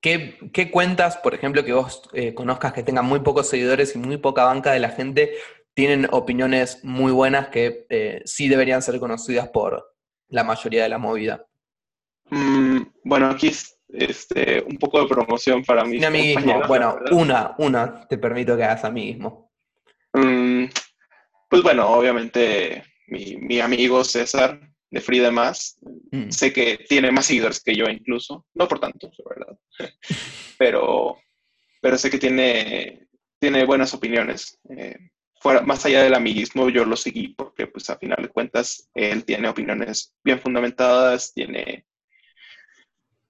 [0.00, 4.18] qué, cuentas, por ejemplo, que vos eh, conozcas que tengan muy pocos seguidores y muy
[4.18, 5.34] poca banca de la gente,
[5.74, 9.91] tienen opiniones muy buenas que eh, sí deberían ser conocidas por,
[10.32, 11.46] la mayoría de la movida.
[12.30, 13.52] Mm, bueno, aquí
[13.88, 16.00] este, un poco de promoción para mí.
[16.66, 19.52] bueno, una, una, te permito que hagas amiguismo.
[20.14, 20.64] Mm,
[21.48, 24.58] pues bueno, obviamente mi, amigo César
[24.90, 25.78] de Free de Más,
[26.10, 26.30] mm.
[26.30, 29.58] sé que tiene más seguidores que yo incluso, no por tanto, la verdad,
[30.58, 31.18] pero,
[31.80, 33.06] pero sé que tiene,
[33.38, 34.58] tiene buenas opiniones.
[34.70, 34.96] Eh,
[35.42, 39.24] fuera, más allá del amiguismo, yo lo seguí porque, pues, a final de cuentas, él
[39.24, 41.84] tiene opiniones bien fundamentadas, tiene...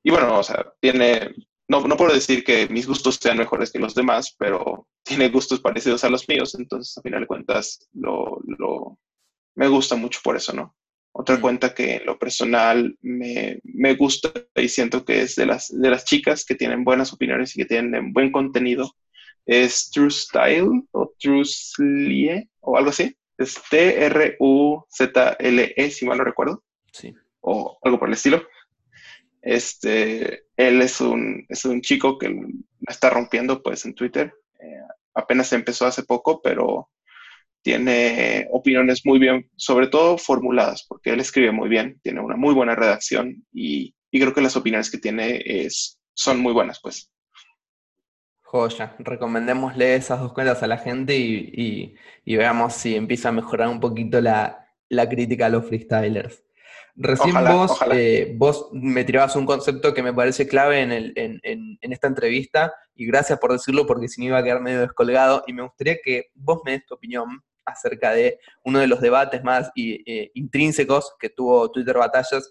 [0.02, 1.34] Y bueno, o sea, tiene...
[1.68, 5.60] No, no puedo decir que mis gustos sean mejores que los demás, pero tiene gustos
[5.60, 8.98] parecidos a los míos, entonces, a final de cuentas, lo, lo,
[9.54, 10.76] me gusta mucho por eso, ¿no?
[11.12, 11.40] Otra mm.
[11.40, 15.90] cuenta que en lo personal me, me, gusta y siento que es de las, de
[15.90, 18.96] las chicas que tienen buenas opiniones y que tienen buen contenido
[19.46, 23.16] es True Style o True Slie o algo así.
[23.38, 24.40] Es T-R-U-Z-L-E,
[25.90, 26.62] si mal no recuerdo.
[26.92, 27.14] Sí.
[27.40, 28.42] O algo por el estilo.
[29.40, 32.32] Este, él es un, es un chico que
[32.86, 34.32] está rompiendo pues en Twitter.
[34.60, 34.80] Eh,
[35.14, 36.88] apenas empezó hace poco, pero
[37.62, 42.54] tiene opiniones muy bien, sobre todo formuladas, porque él escribe muy bien, tiene una muy
[42.54, 47.10] buena redacción y, creo que las opiniones que tiene es, son muy buenas, pues.
[48.52, 51.94] Joya, recomendémosle esas dos cuentas a la gente y,
[52.26, 54.68] veamos si empieza a mejorar un poquito la,
[55.08, 56.44] crítica a los freestylers.
[56.94, 62.08] Recién vos, eh, vos me tirabas un concepto que me parece clave en, en, esta
[62.08, 65.62] entrevista y gracias por decirlo porque si no iba a quedar medio descolgado y me
[65.62, 70.30] gustaría que vos me des tu opinión acerca de uno de los debates más eh,
[70.34, 72.50] intrínsecos que tuvo Twitter Batallas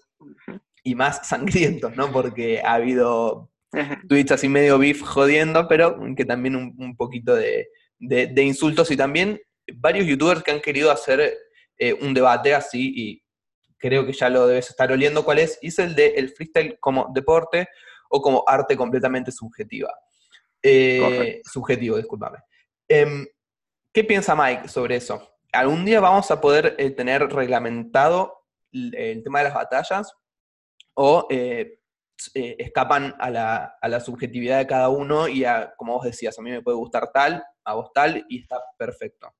[0.82, 2.10] y más sangrientos, ¿no?
[2.10, 3.51] Porque ha habido
[4.08, 7.68] tweets así medio beef jodiendo, pero que también un, poquito de,
[8.36, 9.40] insultos y también
[9.74, 11.34] varios youtubers que han querido hacer
[11.78, 13.22] eh, un debate así y
[13.78, 17.10] creo que ya lo debes estar oliendo cuál es, es el de el freestyle como
[17.12, 17.68] deporte
[18.08, 19.92] o como arte completamente subjetiva.
[20.62, 22.38] Eh, subjetivo, discúlpame.
[22.86, 23.26] Em,
[23.92, 25.36] ¿Qué piensa Mike sobre eso?
[25.52, 30.14] ¿Algún día vamos a poder eh, tener reglamentado el, tema de las batallas?
[30.94, 31.80] ¿O eh,
[32.34, 36.50] eh, escapan a la, subjetividad de cada uno y a, como vos decías, a mí
[36.50, 39.32] me puede gustar tal, a vos tal, y está perfecto?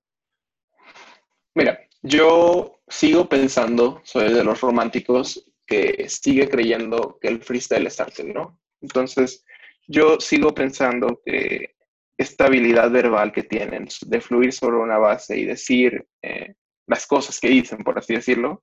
[1.55, 8.01] Mira, yo sigo pensando, soy de los románticos que sigue creyendo que el freestyle es
[8.01, 8.61] arte, ¿no?
[8.81, 9.45] Entonces,
[9.87, 11.77] yo sigo pensando que
[12.17, 16.55] esta habilidad verbal que tienen de fluir sobre una base y decir eh,
[16.87, 18.63] las cosas que dicen, por así decirlo,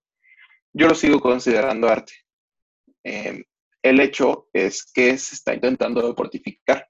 [0.73, 2.13] yo lo sigo considerando arte.
[3.03, 3.43] Em,
[3.81, 6.87] el hecho es que se está intentando deportificar.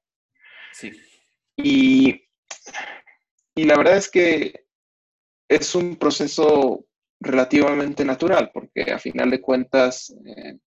[0.73, 0.91] Sí.
[1.57, 2.27] Y,
[3.55, 4.65] y la verdad es que
[5.47, 6.85] es un proceso
[7.19, 10.57] relativamente natural, porque a final de cuentas eh,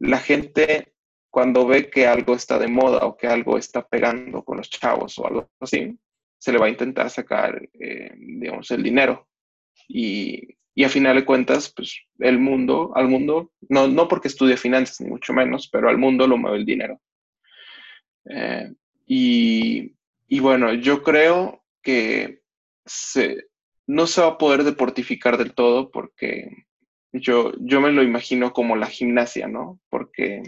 [0.00, 0.94] la gente
[1.30, 5.18] cuando ve que algo está de moda o que algo está pegando con los chavos
[5.18, 5.98] o algo así,
[6.38, 9.28] se le va a intentar sacar, eh, digamos, el dinero.
[9.88, 14.56] Y, y, a final de cuentas, pues el mundo, al mundo, no, no porque estudie
[14.56, 17.00] finanzas, ni mucho menos, pero al mundo lo mueve el dinero.
[18.30, 18.72] Eh,
[19.06, 19.94] y,
[20.28, 22.42] y, bueno, yo creo que
[22.84, 23.46] se,
[23.86, 26.66] no se va a poder deportificar del todo porque
[27.12, 29.80] yo, yo me lo imagino como la gimnasia, ¿no?
[29.90, 30.42] Porque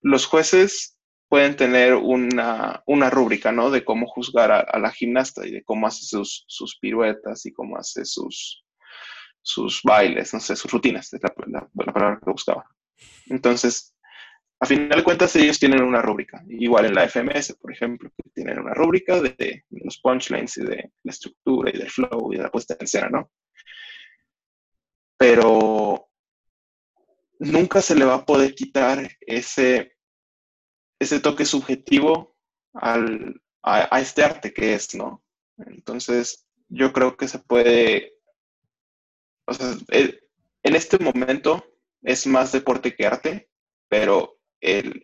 [0.00, 3.70] los jueces pueden tener una, rúbrica, ¿no?
[3.70, 7.76] De cómo juzgar a, la gimnasta y de cómo hace sus, sus, piruetas y cómo
[7.76, 8.64] hace sus,
[9.44, 11.34] sus bailes, no sé, sus rutinas, es la,
[11.92, 12.64] palabra que buscaba.
[13.26, 13.94] Entonces,
[14.58, 16.42] a final de cuentas, ellos tienen una rúbrica.
[16.48, 20.92] Igual en la FMS, por ejemplo, que tienen una rúbrica de, los punchlines y de
[21.02, 23.30] la estructura y del flow y de la puesta en escena, ¿no?
[25.18, 26.08] Pero
[27.38, 29.96] nunca se le va a poder quitar ese,
[30.98, 32.36] ese toque subjetivo
[32.72, 35.22] al, a, este arte que es, ¿no?
[35.58, 38.14] Entonces, yo creo que se puede,
[39.46, 41.64] o sea, en este momento
[42.02, 43.48] es más deporte que arte,
[43.88, 45.02] pero el,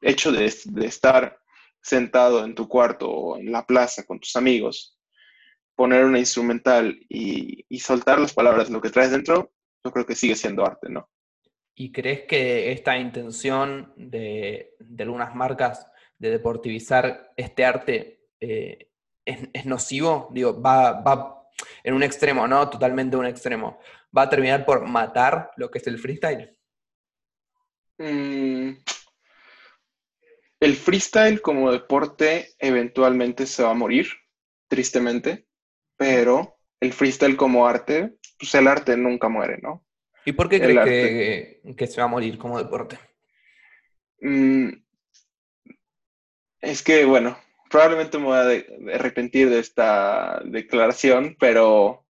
[0.00, 1.38] hecho de, estar
[1.80, 4.98] sentado en tu cuarto o en la plaza con tus amigos,
[5.74, 9.52] poner una instrumental y, y soltar las palabras, lo que traes dentro,
[9.84, 11.08] yo creo que sigue siendo arte, ¿no?
[11.78, 15.86] ¿Y crees que esta intención de, algunas marcas
[16.18, 18.90] de deportivizar este arte eh,
[19.26, 20.30] es, nocivo?
[20.32, 21.45] Digo, va,
[21.82, 22.68] en un extremo, ¿no?
[22.68, 23.78] Totalmente un extremo.
[24.16, 26.56] ¿Va a terminar por matar lo que es el freestyle?
[27.98, 28.72] Mm,
[30.60, 34.08] el freestyle como deporte eventualmente se va a morir,
[34.68, 35.46] tristemente,
[35.96, 39.84] pero el freestyle como arte, pues el arte nunca muere, ¿no?
[40.24, 42.98] ¿Y por qué crees que, se va a morir como deporte?
[44.20, 44.70] Mm,
[46.60, 47.38] es que, bueno,
[47.70, 52.04] probablemente me voy a arrepentir de esta declaración, pero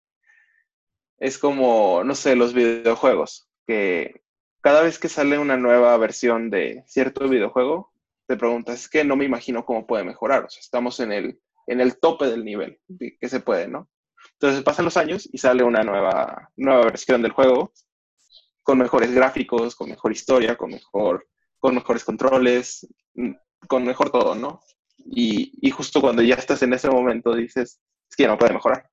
[1.19, 4.23] es como, no sé, los videojuegos, que
[4.61, 7.93] cada vez que sale una nueva versión de cierto videojuego,
[8.27, 10.45] te preguntas, es que no me imagino cómo puede mejorar.
[10.45, 12.81] O sea, estamos en el en el tope del nivel
[13.21, 13.89] que se puede, ¿no?
[14.35, 17.73] Entonces pasan los años y sale una nueva, nueva versión del juego
[18.63, 23.33] con mejores gráficos, con mejor historia, con, mejor, con mejores controles, mm,
[23.69, 24.61] con mejor todo, ¿no?
[25.09, 28.89] Y, justo cuando ya estás en ese momento dices, es que ya no puede mejorar.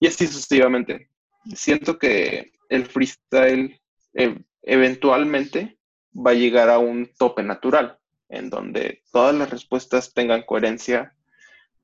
[0.00, 1.08] Y así sucesivamente.
[1.54, 3.80] Siento que el freestyle
[4.14, 5.78] eh, eventualmente
[6.14, 7.98] va a llegar a un tope natural,
[8.28, 11.14] en donde todas las respuestas tengan coherencia,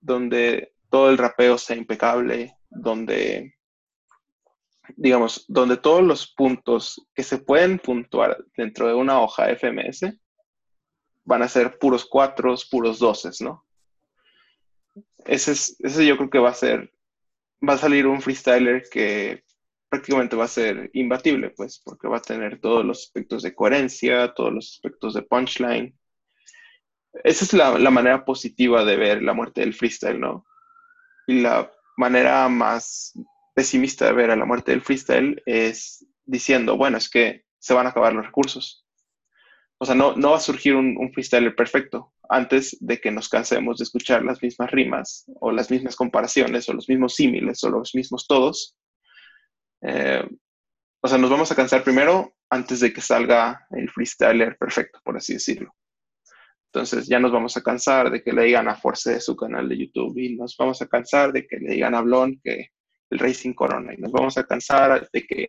[0.01, 3.55] donde todo el rapeo sea impecable, donde,
[4.97, 10.19] digamos, donde todos los puntos que se pueden puntuar dentro de una hoja FMS
[11.29, 13.67] van a ser puros cuatros, puros doces, ¿no?
[15.27, 16.91] Ese, es, ese yo creo que va a ser,
[17.67, 19.45] va a salir un freestyler que
[19.91, 24.33] prácticamente va a ser imbatible, pues, porque va a tener todos los aspectos de coherencia,
[24.33, 25.99] todos los aspectos de punchline.
[27.25, 30.47] Esa es la, la manera positiva de ver la muerte del freestyle, ¿no?
[31.27, 33.13] Y la manera más
[33.55, 37.87] pesimista de ver a la muerte del freestyle es diciendo, bueno, es que se van
[37.87, 38.88] a acabar los recursos.
[39.81, 43.79] O sea, no, no va a surgir un, freestyler perfecto antes de que nos cansemos
[43.79, 47.95] de escuchar las mismas rimas o las mismas comparaciones o los mismos símiles o los
[47.95, 48.77] mismos todos
[49.83, 50.25] eh,
[51.01, 55.17] o sea, nos vamos a cansar primero antes de que salga el freestyler perfecto, por
[55.17, 55.75] así decirlo.
[56.73, 59.69] Entonces ya nos vamos a cansar de que le digan a Force de su canal
[59.69, 62.69] de YouTube y nos vamos a cansar de que le digan a Blon que
[63.11, 65.47] el Racing Corona y nos vamos a cansar de que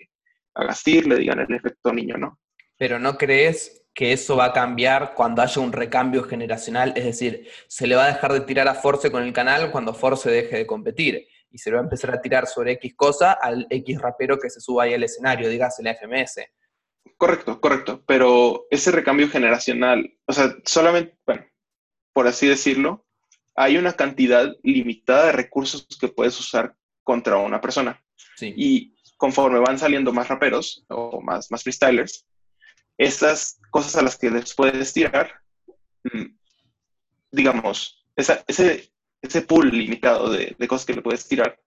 [0.54, 2.40] a Gastir le digan el efecto niño, ¿no?
[2.78, 6.94] Pero ¿no crees que eso va a cambiar cuando haya un recambio generacional?
[6.96, 9.94] Es decir, se le va a dejar de tirar a Force con el canal cuando
[9.94, 13.34] Force deje de competir y se lo va a empezar a tirar sobre X cosa
[13.34, 16.42] al X rapero que se suba ahí al escenario, dígase la FMS.
[17.18, 21.46] Correcto, correcto, pero ese recambio generacional, o sea, solamente, bueno,
[22.14, 23.06] por así decirlo,
[23.56, 28.02] hay una cantidad limitada de recursos que puedes usar contra una persona.
[28.42, 32.26] Y conforme van saliendo más raperos o más, más freestylers,
[33.00, 35.32] estas cosas a las que les puedes tirar,
[36.04, 36.26] mm,
[37.32, 41.58] digamos, esa, ese, ese pool limitado de, cosas que le puedes tirar,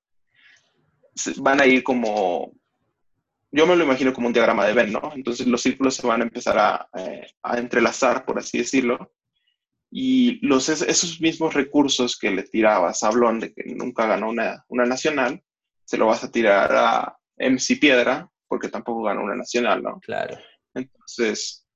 [1.39, 2.53] van a ir como,
[3.51, 5.11] yo me lo imagino como un diagrama de Venn, ¿no?
[5.15, 9.13] Entonces los círculos se van a empezar a, eh, entrelazar, por así decirlo,
[9.91, 14.65] y los, esos mismos recursos que le tirabas a Blon de que nunca ganó una,
[14.69, 15.43] nacional,
[15.85, 19.99] se lo vas a tirar a MC Piedra, porque tampoco ganó una nacional, ¿no?
[20.01, 20.39] Claro.
[21.19, 21.67] Entonces,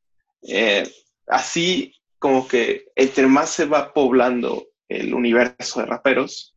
[0.42, 0.88] eh,
[1.26, 6.54] así como que entre más se va poblando el universo de raperos,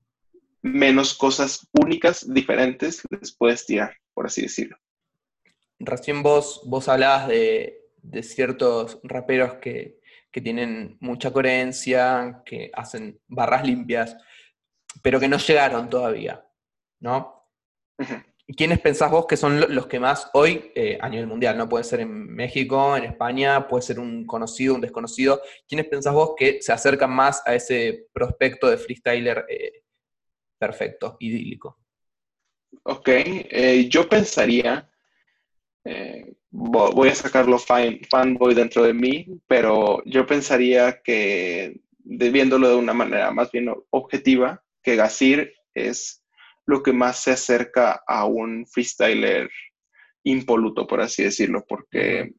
[0.62, 4.78] menos cosas únicas, diferentes les puedes tirar, por así decirlo.
[5.80, 7.76] Recién vos, vos hablabas de,
[8.24, 9.98] ciertos raperos que,
[10.32, 14.16] tienen mucha coherencia, que hacen barras limpias,
[15.02, 16.48] pero que no llegaron todavía,
[17.02, 17.46] ¿no?
[18.58, 21.84] ¿Quiénes pensás vos que son los que más hoy eh, a nivel mundial, no puede
[21.84, 25.42] ser en México, en España, puede ser un conocido, un desconocido?
[25.68, 29.84] ¿Quiénes pensás vos que se acercan más a ese prospecto de freestyler eh,
[30.58, 31.78] perfecto, idílico?
[32.84, 34.90] Ok, eh, yo pensaría,
[36.50, 43.32] voy a sacarlo fanboy dentro de mí, pero yo pensaría que, viéndolo de una manera
[43.32, 46.19] más bien objetiva, que Gasir es
[46.70, 49.50] lo que más se acerca a un freestyler
[50.24, 52.32] impoluto, por así decirlo, porque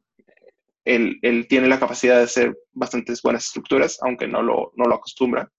[0.85, 5.51] él, tiene la capacidad de hacer bastantes buenas estructuras, aunque no lo, no lo acostumbra.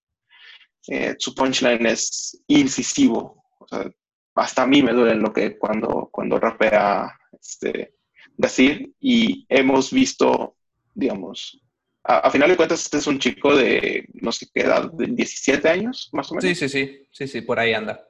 [0.89, 3.91] Eh, su punchline es incisivo, o sea,
[4.37, 7.97] hasta a mí me duele lo que cuando, cuando rapea este,
[8.39, 10.57] decir, y hemos visto,
[10.95, 11.61] digamos,
[12.05, 15.69] a, final de cuentas, este es un chico de, no sé qué edad, de 17
[15.69, 16.45] años, más o menos.
[16.45, 18.09] Sí, sí, sí, sí, sí, por ahí anda.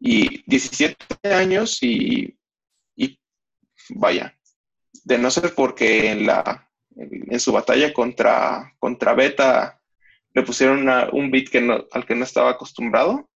[0.00, 0.96] Y 17
[1.34, 2.36] años y,
[3.90, 4.36] vaya,
[5.04, 9.80] de no ser porque en, la, en, su batalla contra, contra Beta
[10.32, 13.28] le pusieron un beat que no, al que no estaba acostumbrado,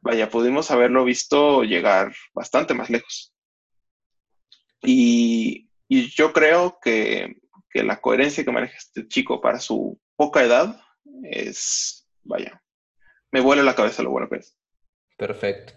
[0.00, 3.32] vaya, pudimos haberlo visto llegar bastante más lejos.
[4.82, 7.36] Y, y yo creo que,
[7.70, 10.80] que, la coherencia que maneja este chico para su poca edad
[11.22, 12.60] es, vaya,
[13.30, 14.56] me vuela la cabeza lo bueno que es.
[15.22, 15.74] Perfecto.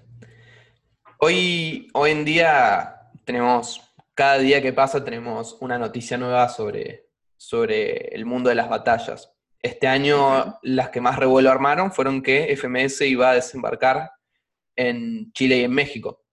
[1.19, 3.79] Hoy, hoy en día tenemos,
[4.15, 9.31] cada día que pasa tenemos una noticia nueva sobre, sobre el mundo de las batallas.
[9.61, 14.09] Este año las que más revuelo armaron fueron que FMS iba a desembarcar
[14.75, 16.25] en Chile y en México,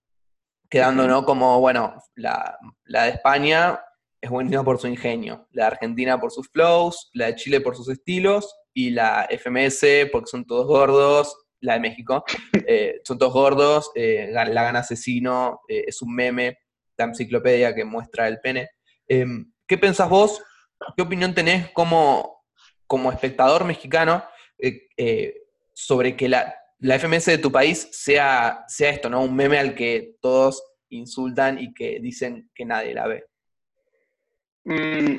[0.67, 3.79] quedando como, bueno, la, la de España
[4.19, 7.75] es buenísima por su ingenio, la de Argentina por sus flows, la de Chile por
[7.75, 12.23] sus estilos y la FMS, porque son todos gordos, la de México,
[12.67, 16.59] eh, son todos gordos, eh, la gana asesino, eh, es un meme,
[16.97, 18.69] la enciclopedia que muestra el pene.
[19.07, 20.41] Em, ¿Qué pensás vos?
[20.95, 22.45] ¿Qué opinión tenés como,
[22.85, 24.23] como espectador mexicano
[25.73, 29.21] sobre que la, la, FMS de tu país sea, sea esto, ¿no?
[29.21, 33.25] Un meme al que todos insultan y que dicen que nadie la ve.
[34.65, 35.15] Mm,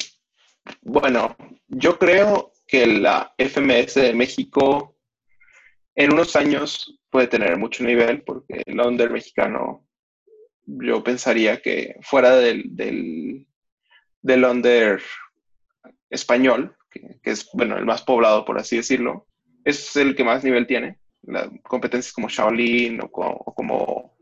[0.83, 1.37] bueno,
[1.69, 4.94] yo creo que la FMS de México
[5.95, 9.87] en unos años puede tener mucho nivel porque el under mexicano
[10.67, 13.47] yo pensaría que fuera del, del,
[14.23, 15.03] del under
[16.11, 19.27] español, que, es bueno el más poblado por así decirlo,
[19.65, 20.99] es el que más nivel tiene.
[21.23, 24.17] Las competencias como Shaolin o como,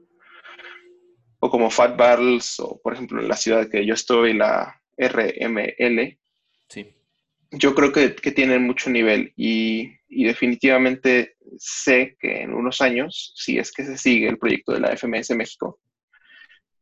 [1.38, 6.18] o como, Fat Battles o por ejemplo en la ciudad que yo estoy, la RML,
[6.68, 6.94] sí.
[7.50, 9.92] yo creo que, tienen mucho nivel y,
[10.24, 14.96] definitivamente sé que en unos años, si es que se sigue el proyecto de la
[14.96, 15.80] FMS México,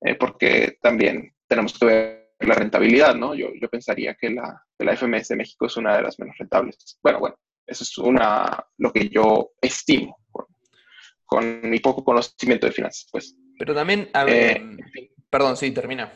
[0.00, 3.34] eh, porque también tenemos que ver la rentabilidad, ¿no?
[3.34, 6.98] Yo, yo pensaría que la, la FMS México es una de las menos rentables.
[7.02, 10.18] Bueno, bueno, eso es una, lo que yo estimo
[11.24, 13.36] con, mi poco conocimiento de finanzas, pues.
[13.58, 16.10] Pero también, a ver, eh, perdón, sí, termina.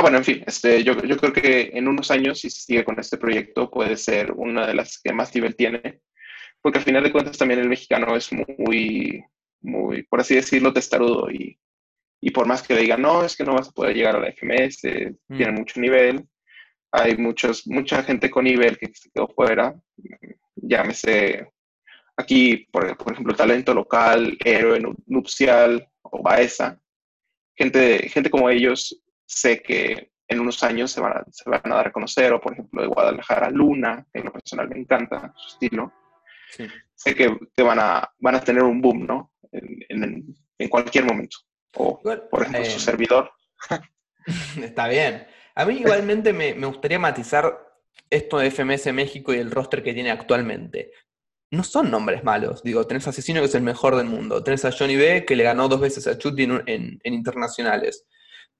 [0.00, 2.86] Ah, bueno, en fin, este, yo, yo creo que en unos años, si se sigue
[2.86, 6.00] con este proyecto, puede ser una de las que más nivel tiene,
[6.62, 9.22] porque al final de cuentas también el mexicano es muy,
[9.60, 11.60] muy, por así decirlo, testarudo y,
[12.18, 14.20] y por más que le digan, no, es que no vas a poder llegar a
[14.20, 14.84] la FMS,
[15.28, 15.36] mm.
[15.36, 16.26] tiene mucho nivel,
[16.92, 19.74] hay muchos, mucha gente con nivel que se quedó fuera,
[20.56, 21.46] llámese
[22.16, 26.80] aquí, por, por ejemplo, talento local, héroe nupcial o Baeza,
[27.54, 28.98] gente, gente como ellos
[29.30, 32.40] sé que en unos años se van, a, se van a dar a conocer, o
[32.40, 35.92] por ejemplo de Guadalajara, Luna, que en lo personal me encanta su estilo.
[36.94, 39.32] Sé que, que, van, a, van a tener un boom, ¿no?
[39.52, 41.38] En, en, cualquier momento.
[41.76, 43.30] O, por ejemplo, su eh, servidor.
[44.62, 45.26] Está bien.
[45.54, 47.58] A mí igualmente me, me, gustaría matizar
[48.08, 50.92] esto de FMS México y el roster que tiene actualmente.
[51.52, 52.62] No son nombres malos.
[52.62, 54.42] Digo, tenés a Asesino, que es el mejor del mundo.
[54.42, 58.06] Tenés a Johnny B, que le ganó dos veces a Chuti en, en, en internacionales.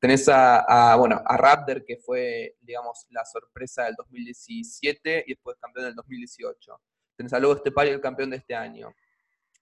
[0.01, 5.87] Tenés a, bueno, a Raptor, que fue, digamos, la sorpresa del 2017 y después campeón
[5.87, 6.81] del 2018.
[7.17, 8.95] Tenés a Lobo Estepario, el campeón de este año.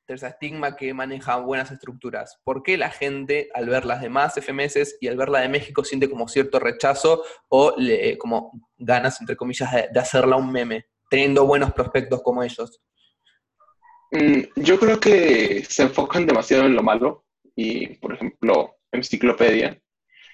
[0.06, 2.40] Tenés a Stigma, que maneja buenas estructuras.
[2.44, 5.84] ¿Por qué la gente, al ver las demás FMS y al ver la de México,
[5.84, 7.74] siente como cierto rechazo o
[8.18, 12.80] como ganas, entre comillas, de, hacerla un meme, teniendo buenos prospectos como ellos?
[14.12, 17.24] Mm, yo creo que se enfocan demasiado en lo malo
[17.56, 19.82] y, por ejemplo, Enciclopedia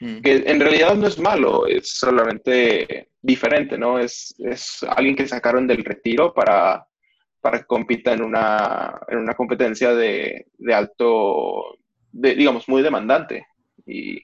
[0.01, 0.20] Mm.
[0.20, 3.99] que en realidad no es malo, es solamente diferente, ¿no?
[3.99, 6.86] Es, es alguien que sacaron del retiro para,
[7.40, 11.78] para que compita en una, en una competencia de, de alto,
[12.11, 13.47] de, digamos, muy demandante.
[13.86, 14.18] Y,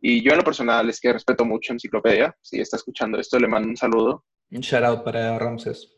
[0.00, 2.36] y, yo en lo personal es que respeto mucho Enciclopedia.
[2.40, 4.24] Si está escuchando esto, le mando un saludo.
[4.50, 5.96] Un shout out para Ramses.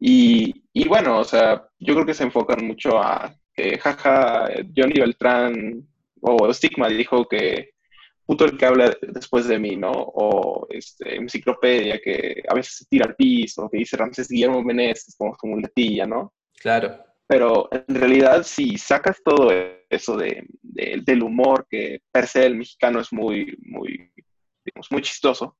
[0.00, 5.00] Y, y bueno, o sea, yo creo que se enfocan mucho a que, jaja, Johnny
[5.00, 5.86] Beltrán
[6.24, 7.74] o Stigma dijo que
[8.26, 9.92] puto el que habla después de mí, ¿no?
[9.92, 15.14] O este, enciclopedia que a veces se tira al piso, que dice Ramses Guillermo Meneses
[15.16, 16.32] como su muletilla, ¿no?
[16.60, 16.98] Claro.
[17.26, 19.50] Pero en realidad, si sacas todo
[19.88, 24.10] eso de, del humor, que per se el mexicano es muy, muy,
[24.64, 25.56] digamos, muy chistoso,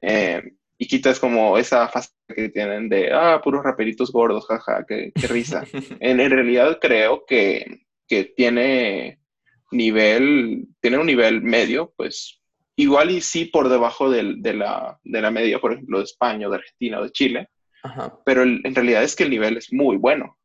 [0.00, 0.42] eh,
[0.78, 5.26] y quitas como esa fase que tienen de, ah, puros raperitos gordos, jaja, qué, qué
[5.26, 5.64] risa.
[6.00, 9.21] en, en, realidad creo que, que tiene
[9.72, 12.40] nivel, tiene un nivel medio, pues
[12.76, 14.22] igual y sí por debajo de,
[14.54, 14.98] la,
[15.30, 17.48] media, por ejemplo, de España, de Argentina o de Chile,
[18.24, 20.38] pero en realidad es que el nivel es muy bueno.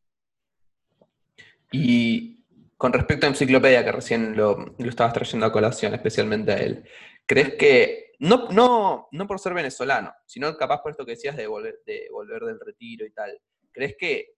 [1.71, 2.43] Y
[2.77, 6.83] con respecto a Enciclopedia, que recién lo, estabas trayendo a colación, especialmente a él,
[7.25, 11.47] ¿crees que, no, no, no por ser venezolano, sino capaz por esto que decías de
[11.47, 13.39] volver, de volver del retiro y tal,
[13.71, 14.36] ¿crees que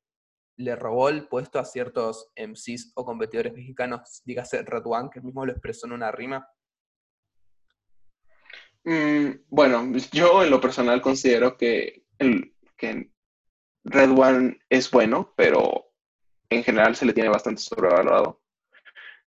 [0.59, 5.45] le robó el puesto a ciertos MCs o competidores mexicanos, dígase Red One, que mismo
[5.45, 6.45] lo expresó en una rima?
[8.83, 13.09] Mm, bueno, yo en lo personal considero que, el, que
[13.85, 15.93] Red One es bueno, pero
[16.49, 18.41] en general se le tiene bastante sobrevalorado.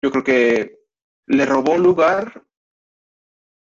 [0.00, 0.78] Yo creo que
[1.26, 2.42] le robó lugar,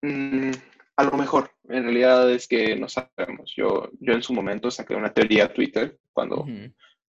[0.03, 0.51] mm,
[0.97, 3.55] a lo mejor, en realidad es que no sabemos.
[3.57, 6.45] Yo, yo en su momento saqué una teoría a Twitter cuando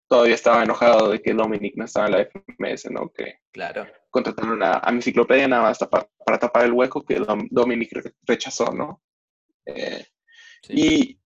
[0.08, 3.10] todavía estaba enojado de que Dominic no estaba en la FMS, ¿no?
[3.10, 3.86] Que claro.
[4.10, 7.90] contrataron a, a mi enciclopedia nada más para tapar el hueco que Dominic
[8.26, 9.02] rechazó, ¿no?
[9.66, 10.04] Eh,
[10.68, 11.20] Y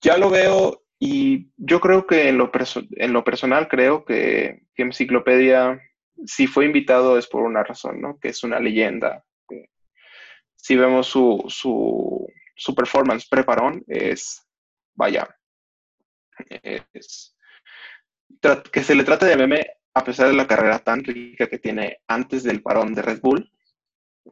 [0.00, 2.50] ya lo veo y yo creo que en lo,
[2.92, 5.80] en lo personal creo que, que Enciclopedia,
[6.24, 8.18] si fue invitado es por una razón, ¿no?
[8.18, 9.24] Que es una leyenda.
[10.56, 14.44] Si vemos su, su, su performance preparón, es,
[14.94, 15.28] vaya,
[16.48, 17.35] es,
[18.72, 22.02] que se le trate de meme a pesar de la carrera tan rica que tiene
[22.06, 23.50] antes del parón de Red Bull,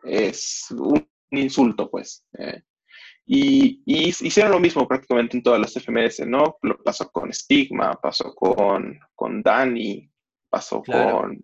[0.02, 2.22] es un insulto, pues.
[2.38, 2.62] Eh.
[3.24, 6.58] y, hicieron lo mismo prácticamente en todas las FMS, ¿no?
[6.60, 10.10] Lo pasó con Stigma, pasó con, con Dani,
[10.50, 11.42] pasó con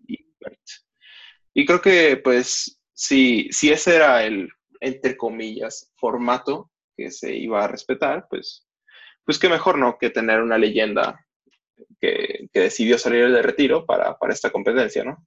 [1.55, 7.65] Y creo que, pues, si, si ese era el, entre comillas, formato que se iba
[7.65, 8.67] a respetar, pues,
[9.25, 9.97] pues qué mejor, ¿no?
[9.97, 11.27] Que tener una leyenda
[12.01, 15.27] que, decidió salir de retiro para, esta competencia, ¿no?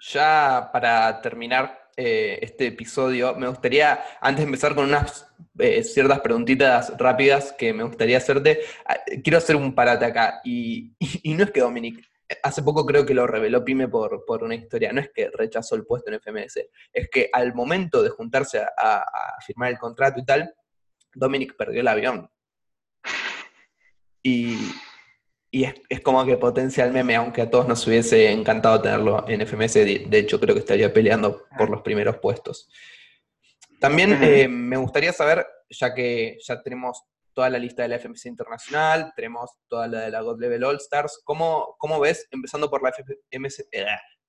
[0.00, 5.26] Ya para terminar eh, este episodio, me gustaría, antes de empezar con unas
[5.58, 10.40] eh, ciertas preguntitas rápidas que me gustaría hacerte, ah, quiero hacer un parate acá.
[10.44, 10.94] Y,
[11.24, 12.02] no es que Dominic,
[12.42, 15.74] hace poco creo que lo reveló Pime por, por, una historia, no es que rechazó
[15.74, 16.60] el puesto en FMS,
[16.92, 19.04] es que al momento de juntarse a
[19.44, 20.54] firmar el contrato y tal,
[21.14, 22.30] Dominic perdió el avión.
[24.22, 24.72] Y,
[25.52, 29.44] y es, como que potencia el meme, aunque a todos nos hubiese encantado tenerlo en
[29.44, 32.70] FMS, de, hecho creo que estaría peleando por los primeros puestos.
[33.80, 38.26] También eh, me gustaría saber, ya que ya tenemos toda la lista de la FMS
[38.26, 42.82] Internacional, tenemos toda la de la God Level All Stars, ¿cómo, cómo ves, empezando por
[42.82, 43.66] la FMS,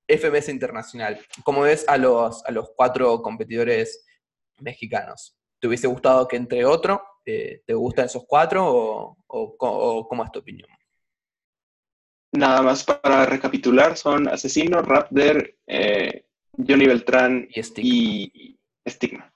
[0.07, 4.05] FMS Internacional, cómo ves a los, a los cuatro competidores
[4.59, 5.37] mexicanos?
[5.59, 7.03] ¿Te hubiese gustado que entre otro?
[7.25, 10.67] Eh, ¿Te gustan esos cuatro o, o cómo es tu opinión?
[12.33, 16.25] Nada más para recapitular, son Asesino, Raptor, eh,
[16.55, 18.57] Johnny Beltrán y
[18.87, 19.33] Stigma.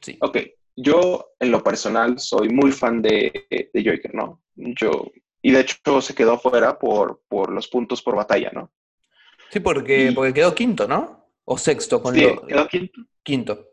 [0.00, 0.18] Sí.
[0.20, 0.38] Ok,
[0.76, 4.42] yo en lo personal soy muy fan de, de Joker, ¿no?
[4.54, 8.72] Yo, y de hecho se quedó fuera por, por los puntos por batalla, ¿no?
[9.50, 11.30] Sí, porque, porque quedó quinto, ¿no?
[11.44, 13.00] O sexto con sí, quedó quinto.
[13.22, 13.68] Quinto.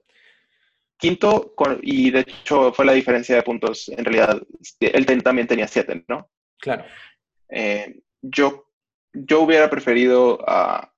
[0.98, 3.90] Quinto, y de hecho fue la diferencia de puntos.
[3.90, 4.40] En realidad,
[4.80, 6.30] él también tenía siete, ¿no?
[6.60, 6.86] Claro.
[7.50, 8.68] Eh, yo,
[9.14, 10.94] yo hubiera preferido a,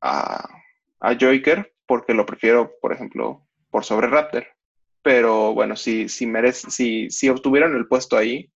[0.00, 0.48] a,
[1.20, 4.46] Joker porque lo prefiero, por ejemplo, por sobre Raptor.
[5.02, 8.50] Pero bueno, si, si, merece, si, si obtuvieron el puesto ahí,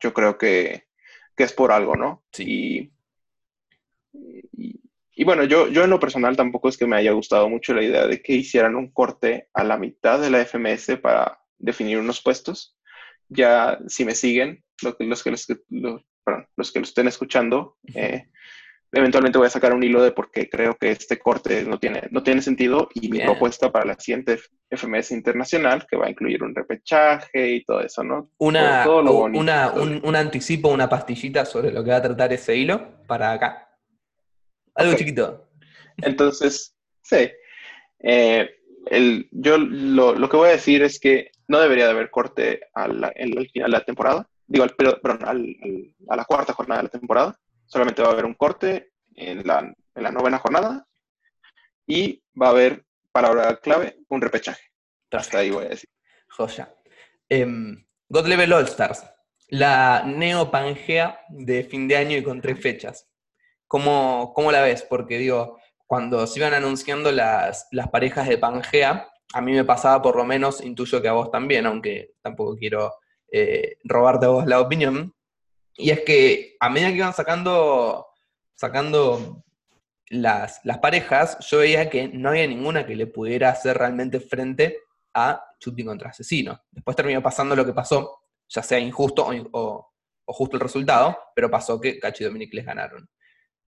[0.00, 0.88] yo creo que,
[1.36, 2.22] es por algo, ¿no?
[2.32, 2.92] Sí.
[4.52, 4.80] Y,
[5.14, 7.82] y, bueno, yo, yo en lo personal tampoco es que me haya gustado mucho la
[7.82, 12.20] idea de que hicieran un corte a la mitad de la FMS para definir unos
[12.20, 12.76] puestos.
[13.28, 15.30] Ya, si me siguen, los, los que,
[15.70, 18.28] los, los, los que lo estén escuchando, eh,
[18.92, 22.08] eventualmente voy a sacar un hilo de por qué creo que este corte no tiene,
[22.10, 24.38] no tiene sentido y mi propuesta para la siguiente
[24.70, 28.30] FMS internacional, que va a incluir un repechaje y todo eso, ¿no?
[28.38, 33.32] Una, una un, anticipo, una pastillita sobre lo que va a tratar ese hilo para
[33.32, 33.68] acá.
[34.74, 35.48] Algo chiquito.
[35.98, 37.30] Entonces, sí.
[38.00, 38.50] Eh,
[38.86, 42.60] el, yo lo, lo, que voy a decir es que no debería de haber corte
[42.74, 43.12] al,
[43.52, 47.40] final de la temporada digo, al, perdón, a la cuarta jornada de la temporada.
[47.66, 50.86] Solamente va a haber un corte en la, novena jornada
[51.86, 54.62] y va a haber, palabra clave, un repechaje.
[55.12, 55.88] Hasta ahí voy a decir.
[56.28, 56.74] Joya.
[57.28, 59.04] Em, God Level All Stars,
[59.48, 63.08] la neo-pangea de fin de año y con tres fechas.
[63.68, 64.82] ¿Cómo, ¿Cómo, la ves?
[64.82, 70.02] Porque digo, cuando se iban anunciando las, las parejas de Pangea, a mí me pasaba
[70.02, 72.92] por lo menos, intuyo que a vos también, aunque tampoco quiero
[73.32, 75.14] eh, robarte vos la opinión.
[75.76, 78.06] Y es que a medida que iban sacando,
[78.54, 79.44] sacando
[80.10, 84.78] las, parejas, yo veía que no había ninguna que le pudiera hacer realmente frente
[85.14, 86.60] a Chuti contra Asesino.
[86.70, 89.92] Después terminó pasando lo que pasó, ya sea injusto o,
[90.26, 93.08] justo el resultado, pero pasó que Cacho y Dominic les ganaron.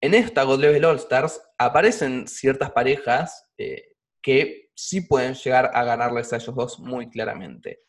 [0.01, 5.83] En esta God Level All Stars aparecen ciertas parejas eh, que sí pueden llegar a
[5.83, 7.81] ganarles a ellos dos muy claramente.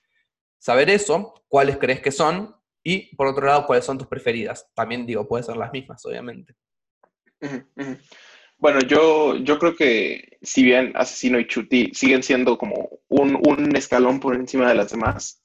[0.62, 2.54] Saber eso, cuáles crees que son,
[2.84, 4.70] y por otro lado, cuáles son tus preferidas.
[4.76, 6.54] También digo, pueden ser las mismas, obviamente.
[8.58, 14.20] Bueno, yo, yo creo que si bien Asesino y Chuti siguen siendo como un, escalón
[14.20, 15.42] por encima de las demás,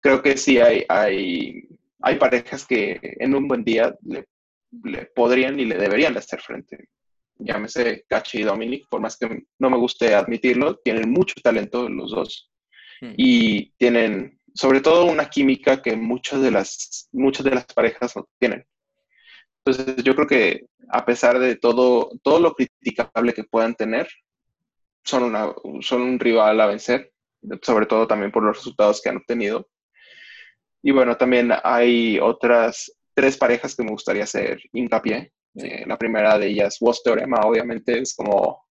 [0.00, 1.66] creo que sí hay, hay,
[2.02, 4.26] hay parejas que en un buen día le,
[5.14, 6.90] podrían y le deberían hacer frente.
[7.38, 12.10] Llámese Cachi y Dominic, por más que no me guste admitirlo, tienen mucho talento los
[12.10, 12.52] dos.
[13.00, 13.14] Hmm.
[13.16, 18.28] Y tienen sobre todo una química que muchas de las, muchas de las parejas no
[18.38, 18.66] tienen.
[19.64, 24.08] Entonces yo creo que a pesar de todo, todo lo criticable que puedan tener,
[25.04, 27.12] son, una, son un rival a vencer,
[27.62, 29.68] sobre todo también por los resultados que han obtenido.
[30.82, 35.32] y bueno, también hay otras tres parejas que me gustaría hacer hincapié.
[35.54, 38.61] Eh, la primera de ellas, Was Teorema, obviamente es como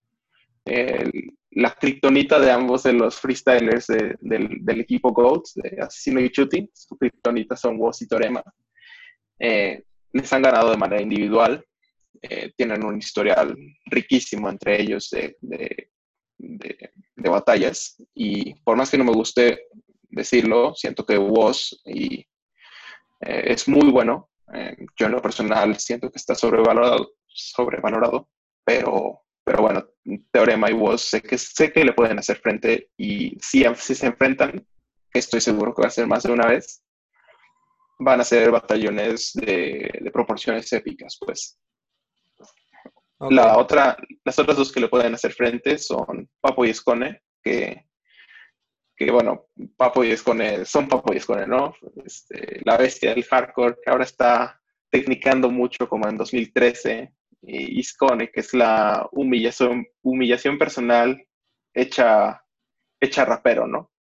[0.65, 6.69] la kriptonita de ambos de los freestylers del, equipo GOATS, de Asesino y Chuti.
[6.73, 8.43] Su kriptonita son Was y Teorema.
[9.37, 9.83] Eh,
[10.13, 11.65] les han ganado de manera individual.
[12.21, 13.55] Eh, tienen un historial
[13.85, 15.89] riquísimo entre ellos de,
[17.17, 18.01] batallas.
[18.13, 19.67] Y por más que no me guste
[20.03, 22.19] decirlo, siento que Was y,
[23.21, 24.29] eh, es muy bueno.
[24.97, 28.29] Yo en lo personal siento que está sobrevalorado, sobrevalorado
[28.65, 29.87] pero, pero bueno,
[30.31, 34.07] Teorema y Was sé que, sé que le pueden hacer frente y si, si se
[34.07, 34.65] enfrentan,
[35.13, 36.83] estoy seguro que va a ser más de una vez,
[37.99, 41.59] van a ser batallones de, proporciones épicas, pues.
[43.29, 43.95] La otra,
[44.25, 47.85] las otras dos que le pueden hacer frente son Papo y Escone, que,
[48.95, 49.45] que bueno,
[49.77, 51.75] Papo y Escone son Papo y Escone, ¿no?
[52.03, 58.31] Este, la bestia del hardcore, que ahora está tecnicando mucho como en 2013, y Iscone,
[58.31, 61.25] que es la humillación, humillación personal
[61.73, 62.43] hecha,
[62.99, 63.91] hecha rapero, ¿no?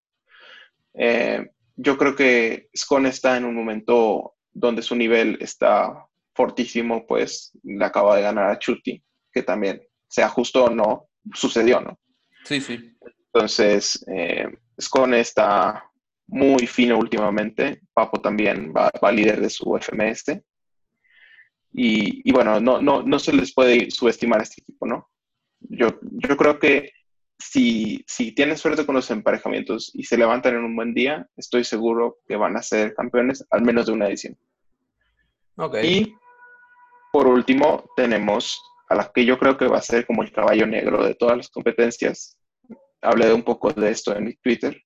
[0.95, 7.53] Eh, yo creo que Scone está en un momento donde su nivel está fortísimo, pues
[7.63, 11.99] le acaba de ganar a Chuti, que también, sea justo o no, sucedió, ¿no?
[12.45, 12.97] Sí, sí.
[13.33, 14.49] Entonces, eh,
[14.81, 15.91] Scone está
[16.27, 17.83] muy fino últimamente.
[17.93, 20.41] Papo también va, va líder de su FMS.
[21.73, 25.09] Y, y, bueno, no, no, no se les puede subestimar a este equipo, ¿no?
[25.61, 26.93] Yo, yo creo que
[27.39, 31.65] si, si tienen suerte con los emparejamientos y se levantan en un buen día, estoy
[31.65, 34.37] seguro que van a ser campeones al menos de una edición.
[35.83, 36.15] Y
[37.13, 40.67] por último, tenemos a la que yo creo que va a ser como el caballo
[40.67, 42.39] negro de todas las competencias.
[43.03, 44.81] Hablé un poco de esto en mi Twitter,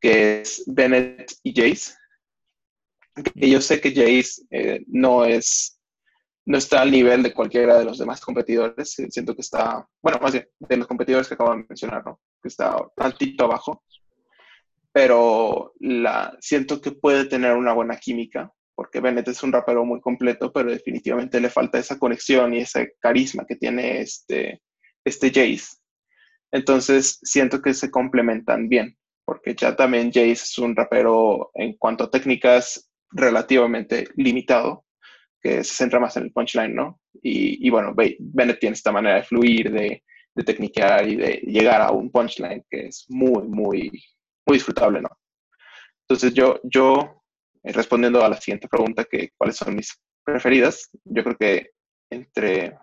[0.00, 1.94] que es Bennett y Jace.
[3.34, 5.78] Que yo sé que Jace eh, no es
[6.44, 8.96] no está al nivel de cualquiera de los demás competidores.
[9.10, 12.20] Siento que está, bueno, más bien, de los competidores que acabo de mencionar, ¿no?
[12.42, 13.84] Que está tantito abajo.
[14.92, 20.00] Pero la, siento que puede tener una buena química, porque Bennett es un rapero muy
[20.00, 24.62] completo, pero definitivamente le falta esa conexión y ese carisma que tiene este,
[25.04, 25.76] este Jace.
[26.50, 32.04] Entonces, siento que se complementan bien, porque ya también Jace es un rapero en cuanto
[32.04, 34.84] a técnicas relativamente limitado,
[35.42, 37.00] que se centra más en el punchline, ¿no?
[37.22, 40.02] Y, y bueno, Bennett tiene esta manera de fluir, de,
[40.34, 43.90] de tecniquear y de llegar a un punchline que es muy, muy,
[44.46, 45.10] muy disfrutable, ¿no?
[46.02, 47.22] Entonces yo, yo
[47.62, 51.70] eh, respondiendo a la siguiente pregunta, que cuáles son mis preferidas, yo creo que
[52.10, 52.78] entre...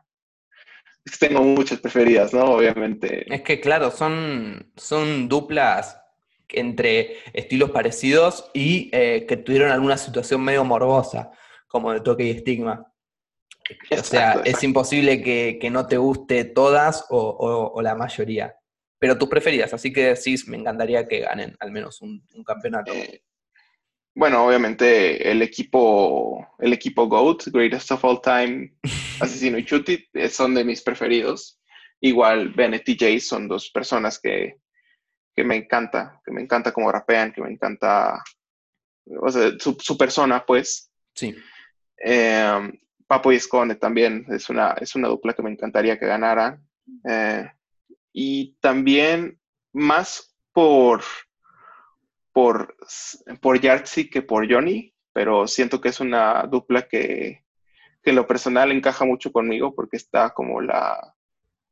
[1.06, 2.44] Es que tengo muchas preferidas, ¿no?
[2.56, 3.34] Obviamente.
[3.34, 6.00] Es que claro, son, son duplas
[6.50, 11.32] entre estilos parecidos y eh, que tuvieron alguna situación medio morbosa
[11.70, 12.92] como de toque y estigma.
[13.92, 18.56] o sea, es imposible que, no te guste todas o, la mayoría.
[19.00, 22.92] Pero tus preferidas, así que decís, me encantaría que ganen al menos un, campeonato.
[22.92, 23.24] Eh,
[24.14, 28.74] bueno, obviamente el equipo, el equipo GOAT, Greatest of All Time,
[29.22, 31.62] Asesino y Chuti, eh, son de mis preferidos.
[32.02, 34.58] Igual Bennett y Jay son dos personas que,
[35.34, 38.22] que me encanta, que me encanta cómo rapean, que me encanta
[39.22, 40.92] o sea, su, su persona, pues.
[41.14, 41.36] Sí.
[42.04, 46.62] Eh, Papo y Escone también es una, es una dupla que me encantaría que ganara.
[47.10, 47.50] Eh,
[48.14, 49.40] y también
[49.74, 51.02] más por,
[52.32, 52.76] por,
[53.42, 57.46] por que por Johnny, pero siento que es una dupla que,
[58.04, 61.16] que en lo personal encaja mucho conmigo porque está como la,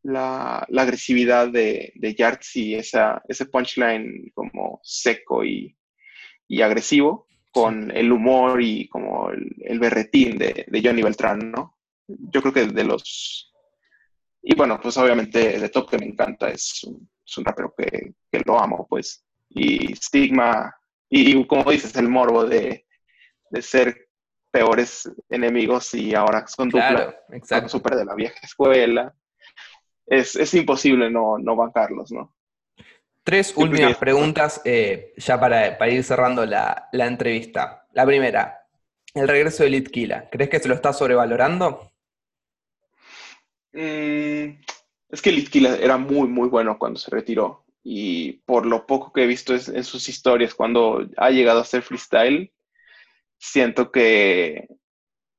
[0.01, 5.77] la, la agresividad de, de Yartzi, esa, ese punchline como seco y,
[6.47, 7.27] y agresivo
[7.61, 11.79] con el humor y como el, berretín de, Johnny Beltrán, ¿no?
[12.07, 13.51] Yo creo que de los...
[14.43, 18.13] Y bueno, pues obviamente de Top que me encanta, es un, es un rapero que,
[18.31, 19.25] que, lo amo, pues.
[19.49, 20.71] Y Stigma,
[21.09, 22.85] y, como dices, el morbo de,
[23.49, 24.07] de, ser
[24.51, 29.13] peores enemigos y ahora son claro, dupla, súper de la vieja escuela.
[30.05, 32.36] Es, es imposible no, no bancarlos, ¿no?
[33.27, 37.85] Tres últimas preguntas eh, ya para, ir cerrando la, entrevista.
[37.91, 38.65] La primera,
[39.13, 40.29] el regreso de Litkila.
[40.29, 41.91] ¿Crees que se lo está sobrevalorando?
[43.73, 44.61] Mm,
[45.09, 47.65] es que Litkila era muy, muy bueno cuando se retiró.
[47.83, 51.81] Y por lo poco que he visto en sus historias, cuando ha llegado a ser
[51.81, 52.53] freestyle,
[53.37, 54.69] siento que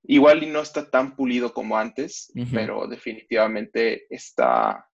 [0.03, 4.87] igual y no está tan pulido como antes, pero definitivamente está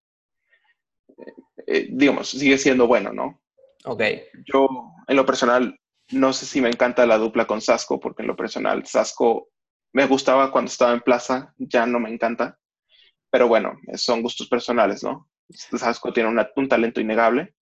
[1.67, 3.41] eh, digamos, sigue siendo bueno, ¿no?
[3.85, 4.01] Ok.
[4.45, 4.67] Yo,
[5.07, 5.79] en lo personal,
[6.11, 9.49] no sé si me encanta la dupla con Sasco, porque en lo personal, Sasco
[9.93, 12.57] me gustaba cuando estaba en plaza, ya no me encanta.
[13.29, 15.29] Pero bueno, son gustos personales, ¿no?
[15.49, 17.53] Sasco tiene un talento innegable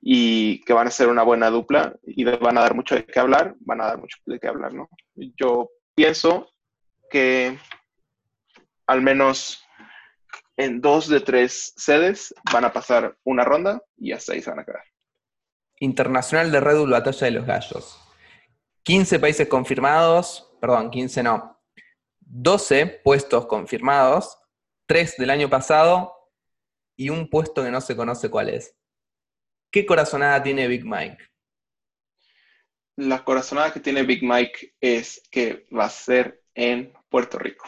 [0.00, 3.18] y que van a ser una buena dupla y van a dar mucho de qué
[3.18, 4.88] hablar, van a dar mucho de qué hablar, ¿no?
[5.14, 6.50] Yo pienso
[7.10, 7.58] que
[8.86, 9.64] al menos
[10.58, 14.58] en dos de tres sedes van a pasar una ronda y hasta ahí se van
[14.58, 14.82] a quedar.
[15.78, 18.00] Internacional de Red Bull Batalla de los Gallos.
[18.82, 21.62] 15 países confirmados, perdón, 15 no.
[22.20, 24.36] 12 puestos confirmados,
[24.86, 26.12] 3 del año pasado
[26.96, 28.76] y un puesto que no se conoce cuál es.
[29.70, 31.18] ¿Qué corazonada tiene Big Mike?
[32.96, 37.64] La corazonada que tiene Big Mike es que va a ser en Puerto Rico.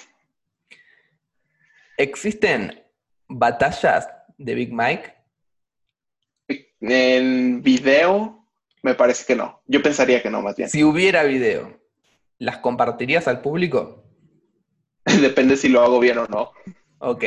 [2.01, 2.83] ¿Existen
[3.29, 5.15] batallas de Big Mike?
[6.81, 8.49] En video,
[8.83, 9.63] me parece que no.
[9.67, 10.71] Yo pensaría que no, más bien.
[10.71, 11.79] Si hubiera video,
[12.39, 14.03] ¿las compartirías al público?
[15.21, 16.53] Depende si lo hago bien o no.
[17.01, 17.25] Ok,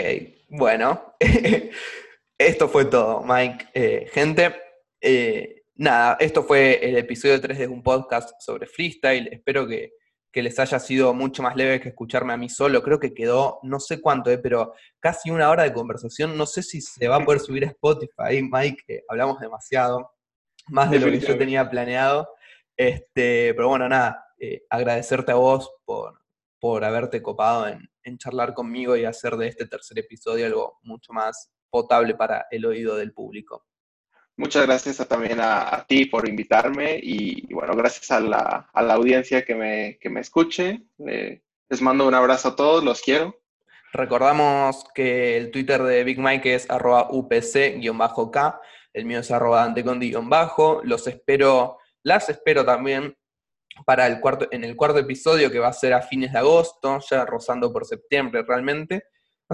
[0.50, 1.18] bueno.
[2.40, 3.68] Esto fue todo, Mike.
[3.76, 4.56] Eh, gente,
[5.00, 9.30] eh, nada, esto fue el episodio 3 de un podcast sobre freestyle.
[9.32, 9.94] Espero que,
[10.42, 12.82] les haya sido mucho más leve que escucharme a mí solo.
[12.82, 16.36] Creo que quedó, no sé cuánto, eh, pero casi una hora de conversación.
[16.38, 19.04] No sé si se va a poder subir a Spotify, Mike.
[19.08, 20.12] hablamos demasiado,
[20.68, 22.28] más de lo que yo tenía planeado.
[22.76, 26.20] Este, pero bueno, nada, eh, agradecerte a vos por,
[26.60, 31.14] por haberte copado en, en charlar conmigo y hacer de este tercer episodio algo mucho
[31.14, 33.66] más potable para el oído del público.
[34.36, 40.00] Muchas gracias también a, ti por invitarme y, bueno, gracias a la, audiencia que me,
[40.10, 40.82] me escuche.
[40.98, 43.40] les mando un abrazo a todos, los quiero.
[43.94, 48.62] Recordamos que el Twitter de Big Mike es arroba upc-k,
[48.94, 50.82] el mío es arroba antecondi-bajo.
[50.84, 53.16] Los espero, las espero también
[53.86, 57.00] para el cuarto, en el cuarto episodio que va a ser a fines de agosto,
[57.08, 59.04] ya rozando por septiembre realmente.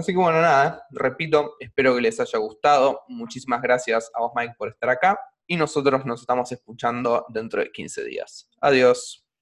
[0.00, 3.02] Así que bueno, nada, repito, espero que les haya gustado.
[3.08, 5.20] Muchísimas gracias a vos, Mike, por estar acá.
[5.46, 8.48] Y nosotros nos estamos escuchando dentro de 15 días.
[8.62, 9.29] Adiós.